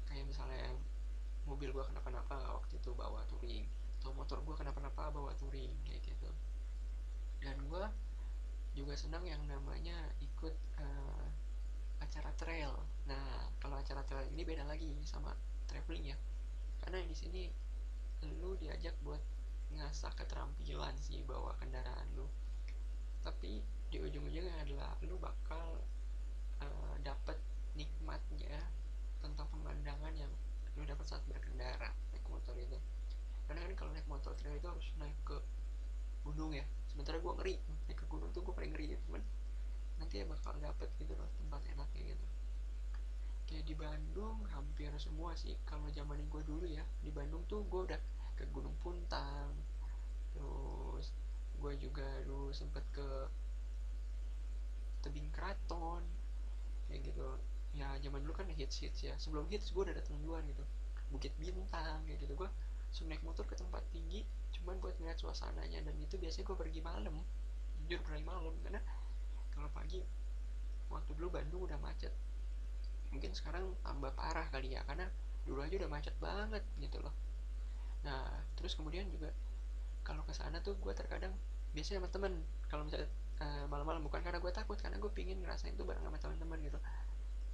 [0.09, 0.73] kayak misalnya
[1.45, 3.65] mobil gue kenapa-napa waktu itu bawa touring
[3.99, 6.29] atau motor gue kenapa-napa bawa touring kayak gitu
[7.39, 7.84] dan gue
[8.75, 11.28] juga senang yang namanya ikut uh,
[11.99, 12.71] acara trail.
[13.08, 15.36] Nah kalau acara trail ini beda lagi sama
[15.67, 16.17] traveling ya.
[16.84, 17.43] Karena di sini
[18.39, 19.19] lu diajak buat
[19.75, 22.28] ngasah keterampilan sih bawa kendaraan lu.
[23.23, 25.82] Tapi di ujung-ujungnya adalah lu bakal
[26.63, 27.36] uh, dapet
[27.75, 28.63] nikmatnya
[29.19, 30.32] tentang pemandangan yang
[30.80, 32.80] lu dapat saat berkendara naik motor itu.
[33.47, 35.36] Karena kan kalau naik motor trail itu harus naik ke
[36.23, 36.63] gunung ya
[36.99, 37.55] sementara gue ngeri
[37.88, 39.23] naik ke gunung tuh gue paling ngeri ya teman
[40.03, 42.25] nanti ya bakal dapet gitu loh tempat enaknya gitu.
[43.47, 47.88] Kayak di Bandung hampir semua sih kalau zaman gue dulu ya di Bandung tuh gue
[47.88, 47.99] udah
[48.35, 49.55] ke Gunung Puntang
[50.35, 51.15] terus
[51.55, 53.07] gue juga dulu sempet ke
[54.99, 56.03] tebing keraton
[56.91, 57.39] kayak gitu.
[57.79, 60.67] Ya zaman dulu kan hits hits ya sebelum hits gue udah datang duluan gitu.
[61.15, 62.35] Bukit bintang kayak gitu.
[62.35, 62.51] Gue
[62.89, 64.25] suka naik motor ke tempat tinggi
[64.60, 65.80] cuman buat ngeliat suasananya.
[65.86, 67.15] Dan itu biasanya gue pergi malam.
[67.86, 68.54] Jujur pergi malam.
[68.65, 68.82] Karena
[69.54, 70.02] kalau pagi
[70.89, 72.12] waktu dulu Bandung udah macet.
[73.13, 75.10] Mungkin sekarang tambah parah kali ya karena
[75.45, 77.13] dulu aja udah macet banget gitu loh.
[78.06, 78.25] Nah
[78.58, 79.34] terus kemudian juga
[80.06, 81.34] kalau ke sana tuh gue terkadang
[81.73, 82.34] biasanya sama temen.
[82.69, 83.10] Kalau misalnya
[83.41, 86.80] uh, malam-malam bukan karena gue takut karena gue pingin ngerasain itu bareng sama teman-teman gitu.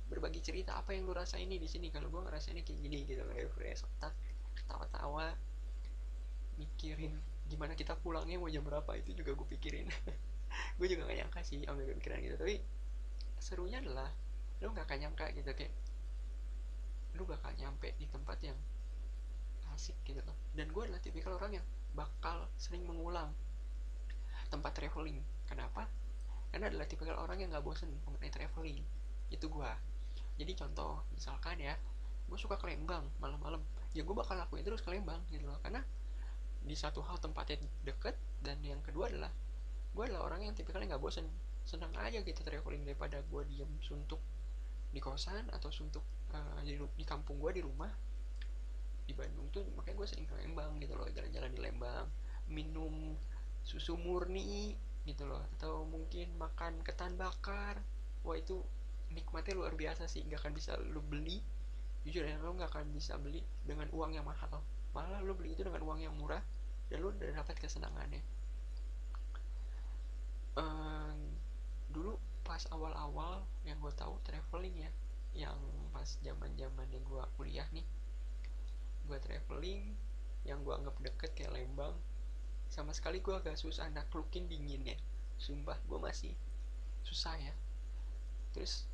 [0.05, 1.89] Berbagi cerita apa yang lu rasain ini di sini?
[1.89, 4.13] Kalau gue ngerasainnya kayak gini gitu kayak fresh otak
[4.55, 5.35] ketawa-tawa
[6.55, 9.87] mikirin gimana kita pulangnya mau jam berapa itu juga gue pikirin.
[10.79, 12.35] Gue juga gak nyangka sih ambil pikiran gitu.
[12.39, 12.63] Tapi
[13.43, 14.07] serunya adalah
[14.63, 15.73] lu gak akan nyangka gitu kayak
[17.15, 18.55] lu bakal nyampe di tempat yang
[19.75, 20.37] asik gitu loh.
[20.55, 23.35] Dan gue adalah tipikal orang yang bakal sering mengulang
[24.47, 25.19] tempat traveling.
[25.45, 25.91] Kenapa?
[26.49, 28.79] Karena adalah tipikal orang yang gak bosen mengenai traveling.
[29.27, 29.69] Itu gue
[30.35, 31.75] jadi contoh misalkan ya
[32.27, 33.63] gue suka ke Lembang malam-malam
[33.95, 35.55] ya gue bakal lakuin terus ke Lembang gitu loh.
[35.63, 35.79] Karena
[36.65, 39.31] di satu hal tempatnya deket dan yang kedua adalah
[39.95, 41.25] gue adalah orang yang tipikalnya nggak bosen.
[41.65, 44.19] Senang aja gitu traveling daripada gue diem suntuk
[44.91, 46.03] di kosan atau suntuk
[46.35, 47.89] uh, di, di kampung gue di rumah.
[49.07, 51.07] Di Bandung tuh makanya gue sering ke Lembang gitu loh.
[51.07, 52.05] Jalan-jalan di Lembang
[52.51, 53.15] minum
[53.63, 54.75] susu murni
[55.07, 55.41] gitu loh.
[55.55, 57.79] Atau mungkin makan ketan bakar.
[58.27, 58.59] Wah itu
[59.15, 60.27] nikmatnya luar biasa sih.
[60.27, 61.39] Nggak akan bisa lu beli
[62.05, 64.61] jujur ya lo nggak akan bisa beli dengan uang yang mahal.
[64.93, 66.41] Malah lu beli itu dengan uang yang murah
[66.87, 68.21] dan lu udah dapat kesenangannya.
[70.55, 71.35] Um,
[71.91, 72.15] dulu
[72.45, 74.91] pas awal-awal yang gue tahu traveling ya
[75.35, 75.59] yang
[75.91, 77.83] pas zaman zamannya gue kuliah nih
[79.03, 79.91] gue traveling
[80.47, 81.91] yang gue anggap deket kayak Lembang
[82.69, 84.97] sama sekali gue agak susah naklukin dinginnya.
[85.37, 86.33] Sumpah gue masih
[87.05, 87.53] susah ya.
[88.53, 88.89] Terus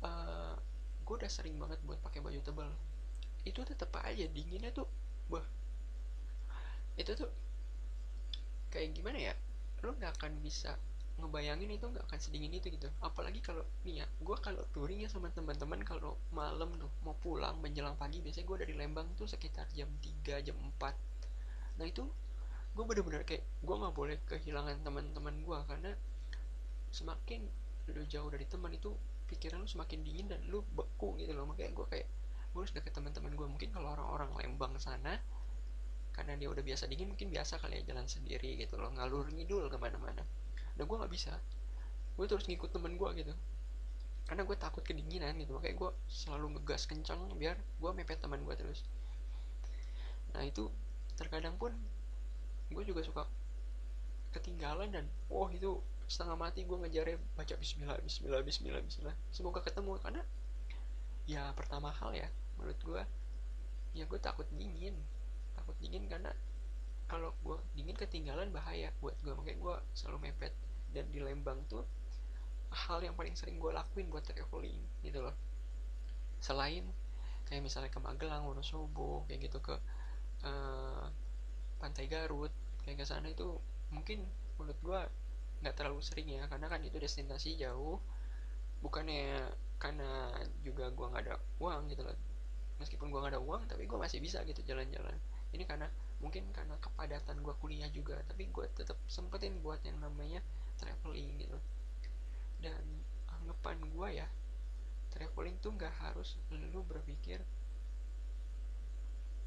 [0.00, 0.56] uh,
[1.04, 2.70] gue udah sering banget buat pakai baju tebal.
[3.44, 4.88] Itu tetap aja dinginnya tuh
[5.28, 5.44] bah
[7.00, 7.30] itu tuh
[8.70, 9.34] kayak gimana ya
[9.84, 10.74] lo nggak akan bisa
[11.14, 12.88] ngebayangin itu nggak akan sedingin itu gitu.
[13.04, 17.60] Apalagi kalau nih ya gue kalau touring ya sama teman-teman kalau malam tuh mau pulang
[17.60, 21.14] menjelang pagi biasanya gue dari Lembang tuh sekitar jam 3 jam 4
[21.74, 22.06] nah itu
[22.74, 25.90] gue bener-bener kayak gue nggak boleh kehilangan teman-teman gue karena
[26.90, 27.46] semakin
[27.90, 28.90] lu jauh dari teman itu
[29.34, 31.50] pikiran lu semakin dingin dan lu beku gitu loh.
[31.50, 32.06] Makanya gue kayak
[32.54, 35.18] gue harus deket teman-teman gue mungkin kalau orang-orang Lembang sana
[36.14, 38.94] karena dia udah biasa dingin mungkin biasa kali ya jalan sendiri gitu loh.
[38.94, 40.22] Ngalur ngidul ke mana-mana.
[40.78, 41.34] Dan gue nggak bisa.
[42.14, 43.34] Gue terus ngikut temen gue gitu.
[44.24, 45.58] Karena gue takut kedinginan gitu.
[45.58, 48.86] Makanya gue selalu ngegas kencang biar gue mepet teman gue terus.
[50.38, 50.70] Nah itu
[51.18, 51.74] terkadang pun
[52.70, 53.22] gue juga suka
[54.34, 59.16] ketinggalan dan oh itu setengah mati gue ngejarnya baca Bismillah Bismillah Bismillah Bismillah.
[59.32, 60.22] Semoga ketemu karena
[61.24, 62.28] ya pertama hal ya
[62.60, 63.02] menurut gue
[63.96, 64.94] ya gue takut dingin.
[65.56, 66.30] Takut dingin karena
[67.08, 70.52] kalau gue dingin ketinggalan bahaya buat gue makanya gue selalu mepet.
[70.94, 71.82] Dan di Lembang tuh
[72.70, 75.34] hal yang paling sering gue lakuin buat traveling gitu loh.
[76.42, 76.86] Selain
[77.46, 79.74] kayak misalnya ke Magelang, Wonosobo kayak gitu ke
[80.44, 81.06] uh,
[81.78, 82.52] Pantai Garut
[82.84, 83.58] kayak ke sana itu
[83.92, 84.26] mungkin
[84.58, 85.00] menurut gue
[85.64, 87.96] nggak terlalu sering ya karena kan itu destinasi jauh.
[88.84, 89.48] Bukannya
[89.80, 90.28] karena
[90.60, 92.18] juga gue nggak ada uang gitu loh.
[92.76, 95.16] Meskipun gue nggak ada uang tapi gue masih bisa gitu jalan-jalan.
[95.56, 95.88] Ini karena
[96.20, 100.44] mungkin karena kepadatan gue kuliah juga tapi gue tetap sempetin buat yang namanya
[100.76, 101.56] traveling gitu.
[102.60, 102.84] Dan
[103.32, 104.28] anggapan gue ya
[105.14, 107.38] traveling tuh nggak harus lu berpikir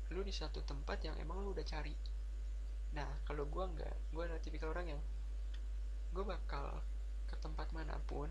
[0.07, 1.91] lu di satu tempat yang emang lu udah cari.
[2.95, 5.01] Nah kalau gue nggak gue adalah tipikal orang yang
[6.17, 6.81] gue bakal
[7.29, 8.25] ke tempat mana pun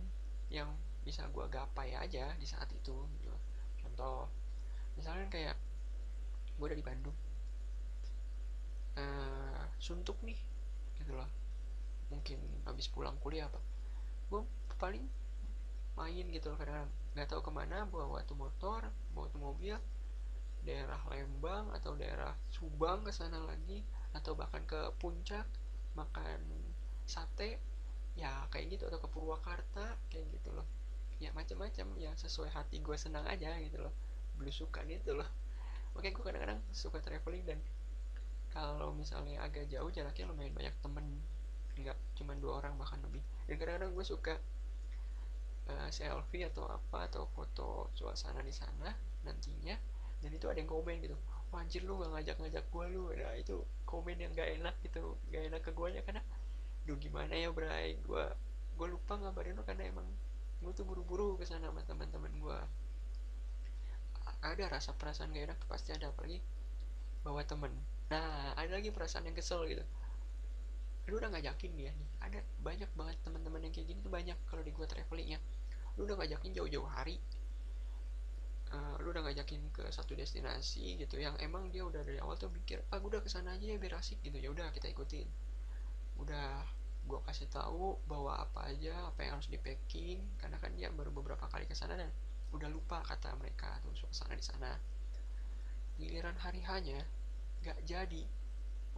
[0.50, 0.66] yang
[1.06, 3.30] bisa gue gapai aja di saat itu gitu.
[3.78, 4.26] contoh
[4.98, 5.54] misalnya kayak
[6.58, 7.14] gue dari Bandung.
[8.98, 10.40] Uh, suntuk nih
[10.98, 11.30] gitu loh.
[12.10, 13.62] Mungkin habis pulang kuliah apa.
[14.34, 14.42] Gue
[14.82, 15.06] paling
[15.94, 18.84] main gitu loh kadang nggak tahu ke mana bawa tuh motor
[19.16, 19.72] bawa tuh mobil
[20.60, 23.80] daerah Lembang atau daerah Subang ke sana lagi
[24.12, 25.48] atau bahkan ke puncak
[25.96, 26.42] makan
[27.08, 27.56] sate
[28.16, 30.64] ya kayak gitu atau ke Purwakarta kayak gitu loh.
[31.20, 31.86] Ya macam-macam.
[32.00, 33.92] Ya sesuai hati gue senang aja gitu loh.
[34.40, 35.28] Belusukan itu loh.
[35.92, 37.60] Makanya gue kadang-kadang suka traveling dan
[38.52, 41.06] kalau misalnya agak jauh jaraknya lumayan banyak temen.
[41.76, 43.20] Nggak cuma dua orang bahkan lebih.
[43.44, 44.34] Dan kadang-kadang gue suka
[45.68, 48.96] uh, selfie atau apa atau foto suasana di sana
[49.28, 49.76] nantinya.
[50.24, 51.16] Dan itu ada yang komen gitu
[51.54, 53.02] Wah, lu gak ngajak-ngajak gue lu.
[53.14, 56.22] Nah itu komen yang gak enak gitu gak enak ke gue karena
[56.86, 57.98] duh gimana ya bray?
[58.06, 58.24] Gue
[58.76, 60.06] gue lupa ngabarin lu karena emang
[60.62, 62.58] gue tuh buru-buru ke sana sama teman-teman gue
[64.46, 66.38] ada rasa perasaan gak enak pasti ada apalagi
[67.26, 67.72] bawa temen.
[68.12, 69.82] Nah ada lagi perasaan yang kesel gitu.
[71.10, 74.62] Lu udah ngajakin dia nih ada banyak banget teman-teman yang kayak gini tuh banyak kalau
[74.62, 75.40] di gua traveling ya
[75.96, 77.18] lu udah ngajakin jauh-jauh hari.
[78.66, 82.50] Uh, lu udah ngajakin ke satu destinasi gitu yang emang dia udah dari awal tuh
[82.50, 84.38] mikir ah gua udah ke sana aja ya biar asik gitu.
[84.38, 85.26] Ya udah kita ikutin.
[86.22, 86.62] Udah
[87.06, 91.14] gua kasih tahu bawa apa aja apa yang harus di packing karena kan dia baru
[91.14, 92.10] beberapa kali ke sana dan
[92.50, 94.74] udah lupa kata mereka tuh suasana di sana.
[95.96, 97.02] Giliran hari hanya
[97.62, 98.22] nggak jadi.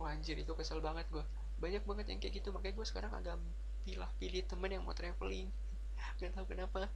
[0.01, 1.25] Wah anjir itu kesel banget gue
[1.59, 3.35] banyak banget yang kayak gitu makanya gue sekarang agak
[3.83, 5.51] pilih pilih temen yang mau traveling.
[6.21, 6.87] Nggak tahu kenapa.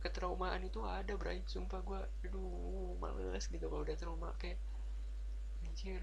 [0.00, 1.44] Ketraumaan itu ada bray.
[1.46, 4.58] Sumpah gue aduh males gitu kalau udah trauma kayak
[5.66, 6.02] anjir.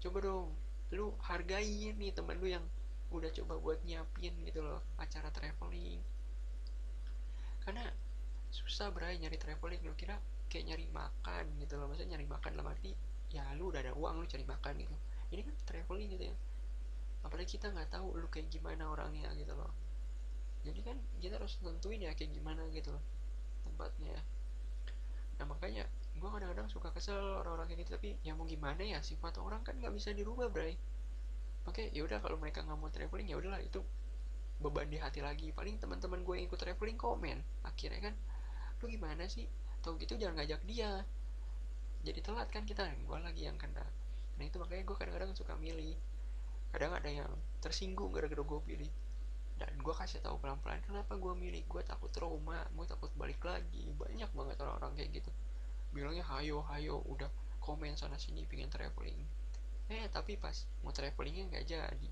[0.00, 0.56] Coba dong
[0.94, 2.62] lu hargain nih temen lu yang
[3.18, 6.00] udah coba buat nyiapin gitu loh acara traveling.
[7.64, 7.84] Karena
[8.52, 9.82] susah bray nyari traveling.
[9.82, 11.90] Lu kira kayak nyari makan gitu loh.
[11.90, 12.92] Maksudnya nyari makan dalam arti
[13.34, 14.96] ya lu udah ada uang lu cari makan gitu.
[15.34, 16.36] Ini kan traveling gitu ya.
[17.26, 19.72] Apalagi kita nggak tahu lu kayak gimana orangnya gitu loh.
[20.62, 23.02] Jadi kan kita harus tentuin ya kayak gimana gitu loh
[23.66, 24.14] tempatnya
[25.36, 25.84] nah makanya
[26.16, 27.92] gue kadang-kadang suka kesel orang-orang kayak gitu.
[28.00, 30.80] Tapi ya mau gimana ya sifat orang kan nggak bisa dirubah bray
[31.66, 33.82] oke ya udah kalau mereka nggak mau traveling ya udahlah itu
[34.56, 35.52] beban di hati lagi.
[35.52, 38.14] Paling teman-teman gue yang ikut traveling komen akhirnya kan
[38.80, 39.48] lu gimana sih?
[39.84, 41.04] Tau gitu jangan ngajak dia.
[42.06, 43.84] Jadi telat kan kita gue lagi yang kena.
[44.36, 45.96] Nah itu makanya gue kadang-kadang suka milih.
[46.72, 48.92] Kadang ada yang tersinggung gara-gara gue pilih.
[49.56, 51.64] Dan gue kasih tahu pelan-pelan kenapa gue milih?
[51.68, 53.88] Gue takut trauma gue takut balik lagi.
[53.96, 55.30] Banyak banget orang-orang kayak gitu.
[55.92, 57.28] Bilangnya hayo hayo udah
[57.60, 59.26] komen sana sini pengen traveling
[59.86, 62.10] eh tapi pas mau travelingnya nggak jadi.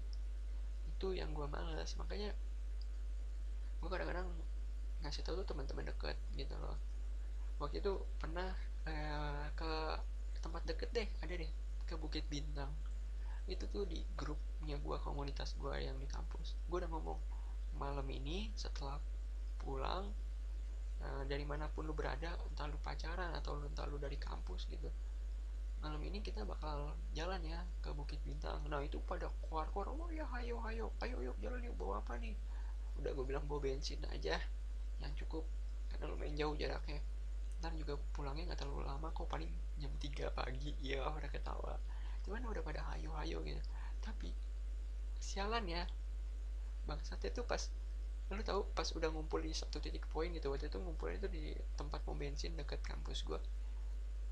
[0.94, 1.90] Itu yang gue males.
[1.98, 2.30] Makanya
[3.82, 4.28] gue kadang-kadang
[5.04, 6.78] ngasih tahu tuh teman-teman deket gitu loh.
[7.58, 8.50] Waktu itu pernah
[8.86, 9.72] eh, ke
[10.40, 11.50] tempat deket deh ada deh
[11.84, 12.70] ke Bukit Bintang.
[13.44, 16.56] Itu tuh di grupnya gue komunitas gue yang di kampus.
[16.70, 17.18] Gue udah ngomong
[17.74, 18.96] malam ini setelah
[19.58, 20.14] pulang
[21.02, 24.88] uh, dari mana pun lu berada entah lu pacaran atau entah lu dari kampus gitu
[25.84, 28.64] malam ini kita bakal jalan ya ke Bukit Bintang.
[28.72, 32.32] Nah itu pada keluar-keluar oh ya hayo hayo ayo yuk jalan yuk bawa apa nih?
[32.96, 34.40] Udah gue bilang bawa bensin aja
[35.04, 35.44] yang cukup
[35.92, 37.04] karena lumayan jauh jaraknya.
[37.60, 40.72] Ntar juga pulangnya nggak terlalu lama kok paling jam 3 pagi.
[40.80, 41.76] Ya udah ketawa.
[42.24, 43.60] Cuman udah pada hayo-hayo gitu.
[44.00, 44.32] Tapi
[45.20, 45.84] sialan ya.
[46.88, 47.60] Bangsatnya tuh pas
[48.32, 51.52] lu tahu pas udah ngumpul di satu titik poin gitu waktu itu ngumpul itu di
[51.76, 53.36] tempat pom bensin dekat kampus gua.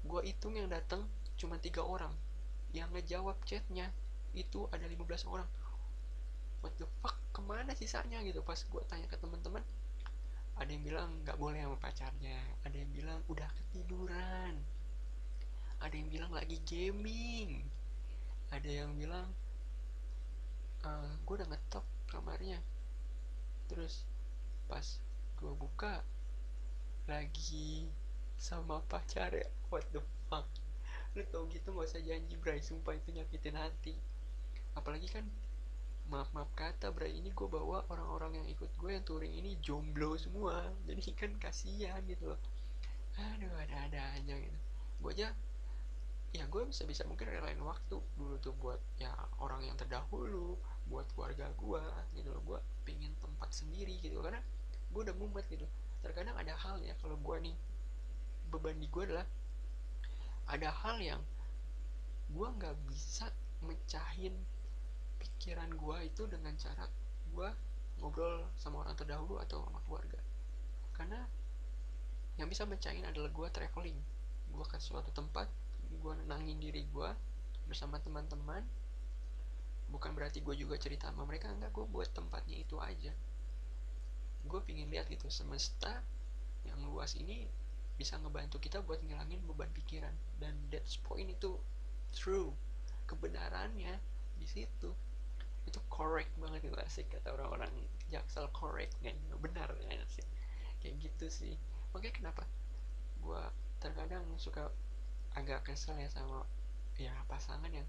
[0.01, 1.05] Gua hitung yang datang
[1.37, 2.13] cuma tiga orang.
[2.73, 3.93] Yang ngejawab chatnya
[4.33, 5.49] itu ada 15 orang.
[6.65, 7.17] What the fuck?
[7.33, 8.41] Ke mana sisanya gitu?
[8.45, 9.65] Pas gue tanya ke teman-teman
[10.53, 12.39] ada yang bilang nggak boleh sama pacarnya.
[12.63, 14.55] Ada yang bilang udah ketiduran.
[15.81, 17.65] Ada yang bilang lagi gaming.
[18.53, 19.33] Ada yang bilang
[20.85, 22.61] e, eh, gue udah ngetop kamarnya.
[23.67, 24.05] Terus
[24.69, 24.85] pas
[25.41, 26.05] gue buka
[27.11, 27.91] lagi
[28.39, 29.99] sama pacar ya what the
[30.31, 30.47] fuck
[31.13, 32.61] lu tau gitu gak usah janji bray.
[32.65, 33.95] Sumpah itu nyakitin hati.
[34.73, 35.29] Apalagi kan
[36.09, 40.17] maaf maaf kata bray ini gue bawa orang-orang yang ikut gue yang touring ini jomblo
[40.17, 40.73] semua.
[40.89, 42.41] Jadi kan kasihan gitu loh.
[43.21, 44.59] Aduh ada-ada aja gitu.
[45.05, 45.29] Gue aja
[46.33, 50.57] ya gue bisa bisa mungkin relain waktu dulu tuh buat ya orang yang terdahulu
[50.89, 51.83] buat keluarga gue
[52.17, 52.41] gitu loh.
[52.41, 52.59] Gue
[52.89, 54.41] pengen tempat sendiri gitu karena
[54.89, 55.69] gue udah mumet gitu.
[56.01, 57.57] Terkadang ada hal ya kalau gue nih
[58.49, 59.29] beban di gue adalah
[60.49, 61.23] ada hal yang
[62.33, 63.29] gue nggak bisa
[63.63, 64.35] mecahin
[65.21, 66.89] pikiran gue itu dengan cara
[67.33, 67.49] gue
[68.03, 70.19] ngobrol sama orang terdahulu atau sama keluarga.
[70.97, 71.23] Karena
[72.41, 73.99] yang bisa mecahin adalah gue traveling.
[74.51, 75.47] Gue ke suatu tempat
[75.93, 77.11] gue nenangin diri gue
[77.71, 78.65] bersama teman-teman.
[79.93, 83.13] Bukan berarti gue juga cerita sama mereka enggak gue buat tempatnya itu aja.
[84.43, 86.03] Gue pingin lihat gitu semesta
[86.67, 87.47] yang luas ini
[88.03, 90.11] bisa ngebantu kita buat ngilangin beban pikiran.
[90.43, 91.55] Dan that's point itu
[92.11, 92.51] true.
[93.07, 93.95] Kebenarannya
[94.37, 94.91] di situ.
[95.63, 97.71] Itu correct banget itu asik kata orang-orang.
[98.11, 100.27] Jaksel correct kan benar ya sih
[100.83, 101.55] kayak gitu sih.
[101.95, 102.43] Makanya kenapa?
[103.23, 103.39] Gue
[103.79, 104.67] terkadang suka
[105.39, 106.45] agak kesel ya sama
[106.99, 107.87] ya pasangan yang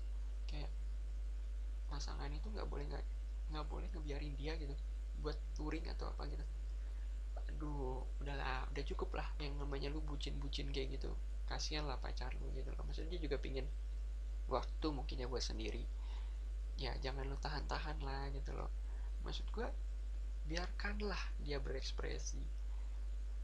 [0.47, 0.69] kayak
[1.91, 3.05] pasangan itu nggak boleh nggak
[3.51, 4.71] nggak boleh ngebiarin dia gitu
[5.19, 6.45] buat touring atau apa gitu
[7.37, 11.11] aduh udahlah udah cukup lah yang namanya lu bucin-bucin kayak gitu.
[11.47, 12.83] Kasihan lah pacar lu gitu loh.
[12.87, 13.67] Maksudnya juga pingin
[14.47, 15.83] waktu mungkin ya buat sendiri.
[16.79, 18.71] Ya jangan lu tahan-tahan lah gitu loh.
[19.23, 19.67] Maksud gue
[20.49, 22.41] biarkanlah dia berekspresi.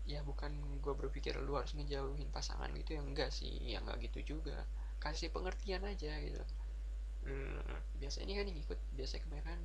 [0.09, 3.55] Ya bukan gue berpikir lu harus ngejauhin pasangan gitu ya enggak sih.
[3.63, 4.65] Ya enggak gitu juga.
[4.99, 6.43] Kasih pengertian aja gitu.
[7.23, 7.61] Hmm,
[7.99, 9.59] biasanya kan yang ikut biasanya kemarin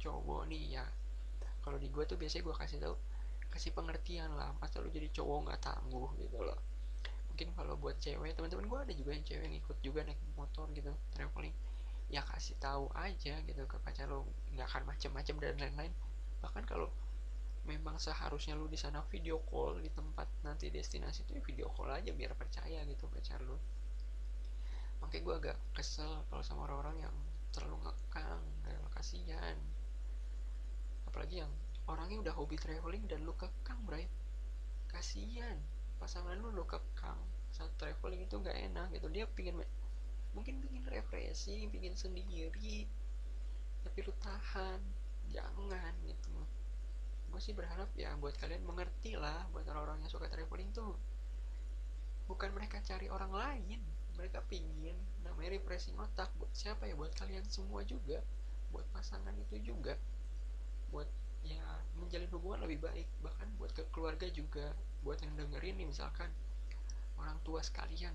[0.00, 0.84] cowok nih ya.
[1.62, 2.96] Kalau di gue tuh biasanya gue kasih tau
[3.56, 6.60] kasih pengertian lah masa lu jadi cowok nggak tangguh gitu loh.
[7.32, 10.68] Mungkin kalau buat cewek teman-teman gue ada juga yang cewek yang ikut juga naik motor
[10.76, 11.56] gitu traveling.
[12.12, 15.92] Ya kasih tahu aja gitu ke pacar lo nggak akan macem-macem dan lain-lain.
[16.44, 16.92] Bahkan kalau
[17.64, 21.90] memang seharusnya lu di sana video call di tempat nanti destinasi itu ya video call
[21.96, 23.56] aja biar percaya gitu pacar lu.
[25.00, 27.14] Makanya gue agak kesel kalau sama orang-orang yang
[27.56, 28.44] terlalu ngekang
[28.92, 29.56] kasihan
[32.06, 34.06] orangnya udah hobi traveling dan lu kekang bray.
[34.86, 35.58] Kasihan.
[35.98, 37.18] Pasangan lu lu kekang
[37.50, 39.10] saat traveling itu nggak enak gitu.
[39.10, 39.58] Dia pingin
[40.30, 42.86] mungkin pingin refreshing pingin sendiri
[43.82, 44.78] tapi lu tahan.
[45.34, 46.46] Jangan gitu.
[47.26, 50.94] Gue sih berharap ya buat kalian mengerti lah buat orang-orang yang suka traveling tuh
[52.30, 53.82] bukan mereka cari orang lain.
[54.14, 54.94] Mereka pingin
[55.26, 56.94] namanya refreshing otak buat siapa ya?
[56.94, 58.22] Buat kalian semua juga
[58.70, 59.98] buat pasangan itu juga
[60.94, 61.10] buat
[61.46, 61.62] ya
[61.96, 63.08] menjalin hubungan lebih baik.
[63.22, 64.74] Bahkan buat ke keluarga juga
[65.06, 66.28] buat yang dengerin nih misalkan
[67.16, 68.12] orang tua sekalian.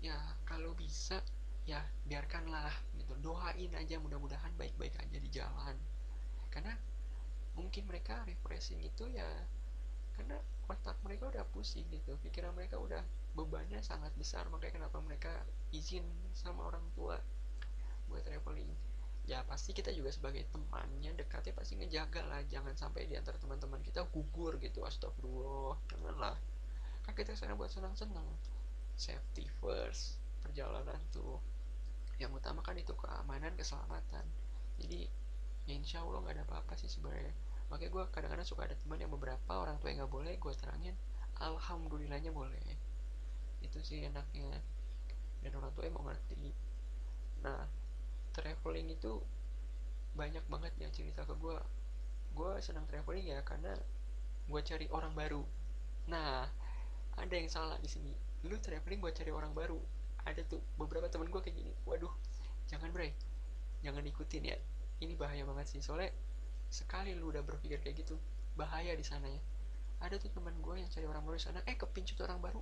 [0.00, 1.20] Ya kalau bisa
[1.66, 3.12] ya biarkanlah gitu.
[3.20, 5.76] Doain aja mudah-mudahan baik-baik aja di jalan.
[6.48, 6.72] Karena
[7.58, 9.26] mungkin mereka refreshing itu ya
[10.14, 10.38] karena
[10.70, 12.14] otak mereka udah pusing gitu.
[12.22, 13.02] Pikiran mereka udah
[13.34, 14.46] bebannya sangat besar.
[14.48, 15.32] Makanya kenapa mereka
[15.74, 17.18] izin sama orang tua
[18.06, 18.70] buat traveling
[19.24, 22.40] ya pasti kita juga sebagai temannya dekatnya pasti ngejaga lah.
[22.44, 26.36] Jangan sampai di antara teman-teman kita gugur gitu astagfirullah janganlah.
[27.04, 28.28] Kan kita sana buat senang-senang.
[28.96, 31.40] Safety first perjalanan tuh.
[32.20, 34.24] Yang utama kan itu keamanan keselamatan.
[34.76, 35.08] Jadi
[35.64, 37.32] ya insya Allah nggak ada apa-apa sih sebenarnya.
[37.72, 40.94] Makanya gue kadang-kadang suka ada teman yang beberapa orang tua yang nggak boleh gue terangin
[41.40, 42.76] alhamdulillahnya boleh.
[43.64, 44.60] Itu sih enaknya.
[45.40, 46.52] Dan orang tua mau ngerti.
[47.40, 47.83] Nah
[48.34, 49.22] traveling itu
[50.18, 51.56] banyak banget yang cerita ke gue
[52.34, 53.70] gue senang traveling ya karena
[54.44, 55.42] gue cari orang baru.
[56.10, 56.50] Nah
[57.14, 58.10] ada yang salah di sini.
[58.44, 59.78] Lu traveling buat cari orang baru.
[60.26, 61.72] Ada tuh beberapa temen gue kayak gini.
[61.86, 62.10] Waduh
[62.66, 63.14] jangan bre.
[63.86, 64.58] Jangan ikutin ya.
[64.98, 65.80] Ini bahaya banget sih.
[65.80, 66.10] Soalnya
[66.68, 68.18] sekali lu udah berpikir kayak gitu
[68.58, 69.40] bahaya di sana ya.
[70.02, 71.62] Ada tuh teman gue yang cari orang baru sana.
[71.70, 72.60] Eh kepincut orang baru.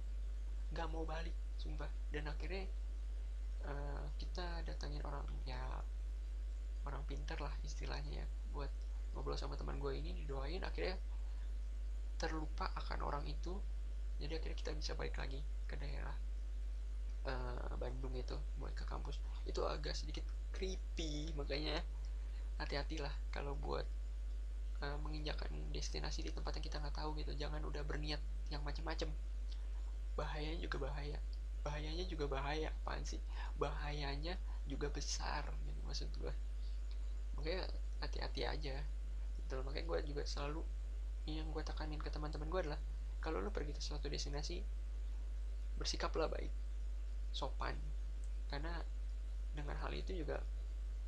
[0.77, 1.89] Gak mau balik sumpah.
[2.13, 2.69] Dan akhirnya
[3.67, 5.61] uh, kita datangin orang ya
[6.83, 8.71] orang pinter lah istilahnya ya buat
[9.15, 10.99] ngobrol sama teman gue ini didoain akhirnya
[12.19, 13.55] terlupa akan orang itu
[14.23, 16.15] jadi akhirnya kita bisa balik lagi ke daerah
[17.27, 19.19] uh, Bandung itu buat ke kampus.
[19.43, 20.23] Itu agak sedikit
[20.55, 21.83] creepy makanya
[22.63, 23.83] hati-hatilah kalau buat
[24.85, 27.35] uh, menginjakan destinasi di tempat yang kita nggak tahu gitu.
[27.35, 28.23] Jangan udah berniat
[28.55, 29.11] yang macam-macam
[30.15, 31.17] bahayanya juga bahaya
[31.63, 33.23] bahayanya juga bahaya apaan sih?
[33.59, 34.35] Bahayanya
[34.67, 36.33] juga besar gitu maksud gue
[37.39, 37.67] makanya
[38.03, 38.77] hati-hati aja.
[39.39, 40.63] Gitu loh makanya gue juga selalu
[41.27, 42.81] yang gue tekanin ke teman-teman gue adalah
[43.23, 44.63] kalau lo pergi ke suatu destinasi
[45.79, 46.51] bersikaplah baik
[47.31, 47.79] sopan.
[48.51, 48.83] Karena
[49.55, 50.43] dengan hal itu juga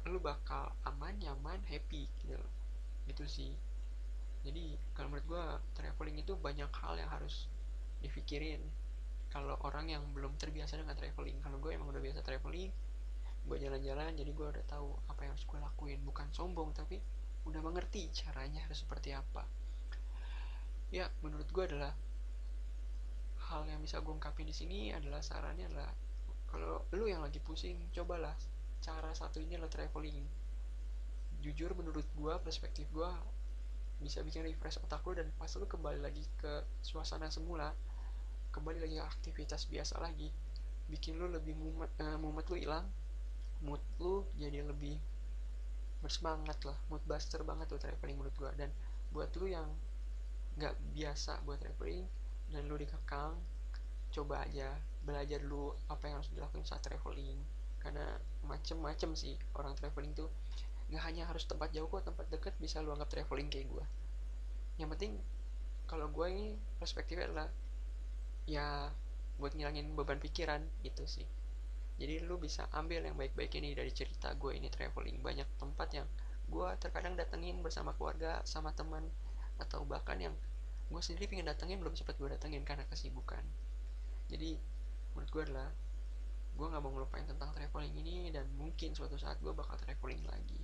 [0.04, 2.52] lu bakal aman nyaman happy gitu loh.
[3.10, 3.52] Gitu sih.
[4.44, 5.44] Jadi kalau menurut gue
[5.74, 7.48] traveling itu banyak hal yang harus
[8.04, 8.60] dipikirin
[9.34, 12.70] kalau orang yang belum terbiasa dengan traveling kalau gue emang udah biasa traveling
[13.44, 16.00] gue jalan-jalan jadi gue udah tahu apa yang harus gue lakuin.
[16.00, 16.96] Bukan sombong tapi
[17.44, 19.44] udah mengerti caranya harus seperti apa.
[20.88, 21.92] Ya menurut gue adalah
[23.52, 25.92] hal yang bisa gue ungkapin di sini adalah sarannya adalah
[26.48, 28.32] kalau lu yang lagi pusing cobalah
[28.80, 30.24] cara satu ini adalah traveling.
[31.44, 33.10] Jujur menurut gue perspektif gue
[34.00, 37.76] bisa bikin refresh otak lu dan pas lu kembali lagi ke suasana semula
[38.54, 40.30] kembali lagi aktivitas biasa lagi.
[40.86, 42.86] Bikin lu lebih mumet, uh, mumet lu hilang.
[43.66, 44.94] Mood lu jadi lebih
[45.98, 46.78] bersemangat lah.
[46.86, 48.70] Mood buster banget tuh traveling menurut gue dan
[49.10, 49.66] buat lu yang
[50.54, 52.06] nggak biasa buat traveling
[52.54, 53.34] dan lu dikekang
[54.14, 54.70] coba aja
[55.02, 57.42] belajar dulu apa yang harus dilakukan saat traveling.
[57.82, 58.14] Karena
[58.46, 60.30] macem-macem sih orang traveling tuh.
[60.94, 63.84] Nggak hanya harus tempat jauh kok tempat dekat bisa lu anggap traveling kayak gue
[64.78, 65.14] yang penting
[65.86, 66.46] kalau gue ini
[66.80, 67.48] perspektifnya adalah
[68.44, 68.92] ya
[69.40, 71.26] buat ngilangin beban pikiran gitu sih.
[71.94, 75.22] Jadi lu bisa ambil yang baik-baik ini dari cerita gue ini traveling.
[75.22, 76.06] Banyak tempat yang
[76.50, 79.06] gue terkadang datengin bersama keluarga sama teman
[79.62, 80.34] atau bahkan yang
[80.90, 83.42] gue sendiri pengen datengin belum sempat gue datengin karena kesibukan.
[84.28, 84.58] Jadi
[85.14, 85.70] menurut gue adalah
[86.54, 90.60] gue nggak mau ngelupain tentang traveling ini dan mungkin suatu saat gue bakal traveling lagi.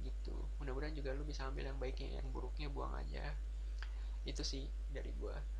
[0.00, 0.36] Gitu.
[0.60, 3.32] Mudah-mudahan juga lu bisa ambil yang baiknya yang buruknya buang aja.
[4.24, 5.59] Itu sih dari gue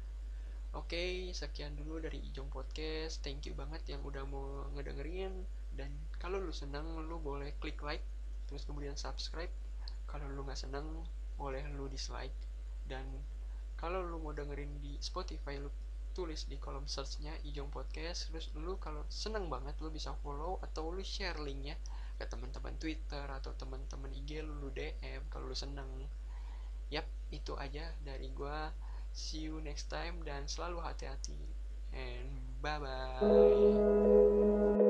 [0.70, 3.26] Oke, okay, sekian dulu dari Ijong Podcast.
[3.26, 5.42] Thank you banget yang udah mau ngedengerin.
[5.74, 5.90] Dan
[6.22, 8.06] kalau lu seneng, lu boleh klik like,
[8.46, 9.50] terus kemudian subscribe.
[10.06, 10.86] Kalau lu nggak seneng,
[11.34, 12.30] boleh lu dislike.
[12.86, 13.02] Dan
[13.74, 15.74] kalau lu mau dengerin di Spotify, lu
[16.14, 20.90] tulis di kolom searchnya Ijong Podcast terus lu kalau seneng banget lu bisa follow atau
[20.90, 21.78] lu share linknya
[22.18, 25.86] ke teman-teman Twitter atau teman-teman IG lu, lu DM kalau lu seneng
[26.90, 28.74] yap itu aja dari gua
[29.12, 31.38] see you next time dan selalu hati-hati.
[31.90, 34.86] And bye bye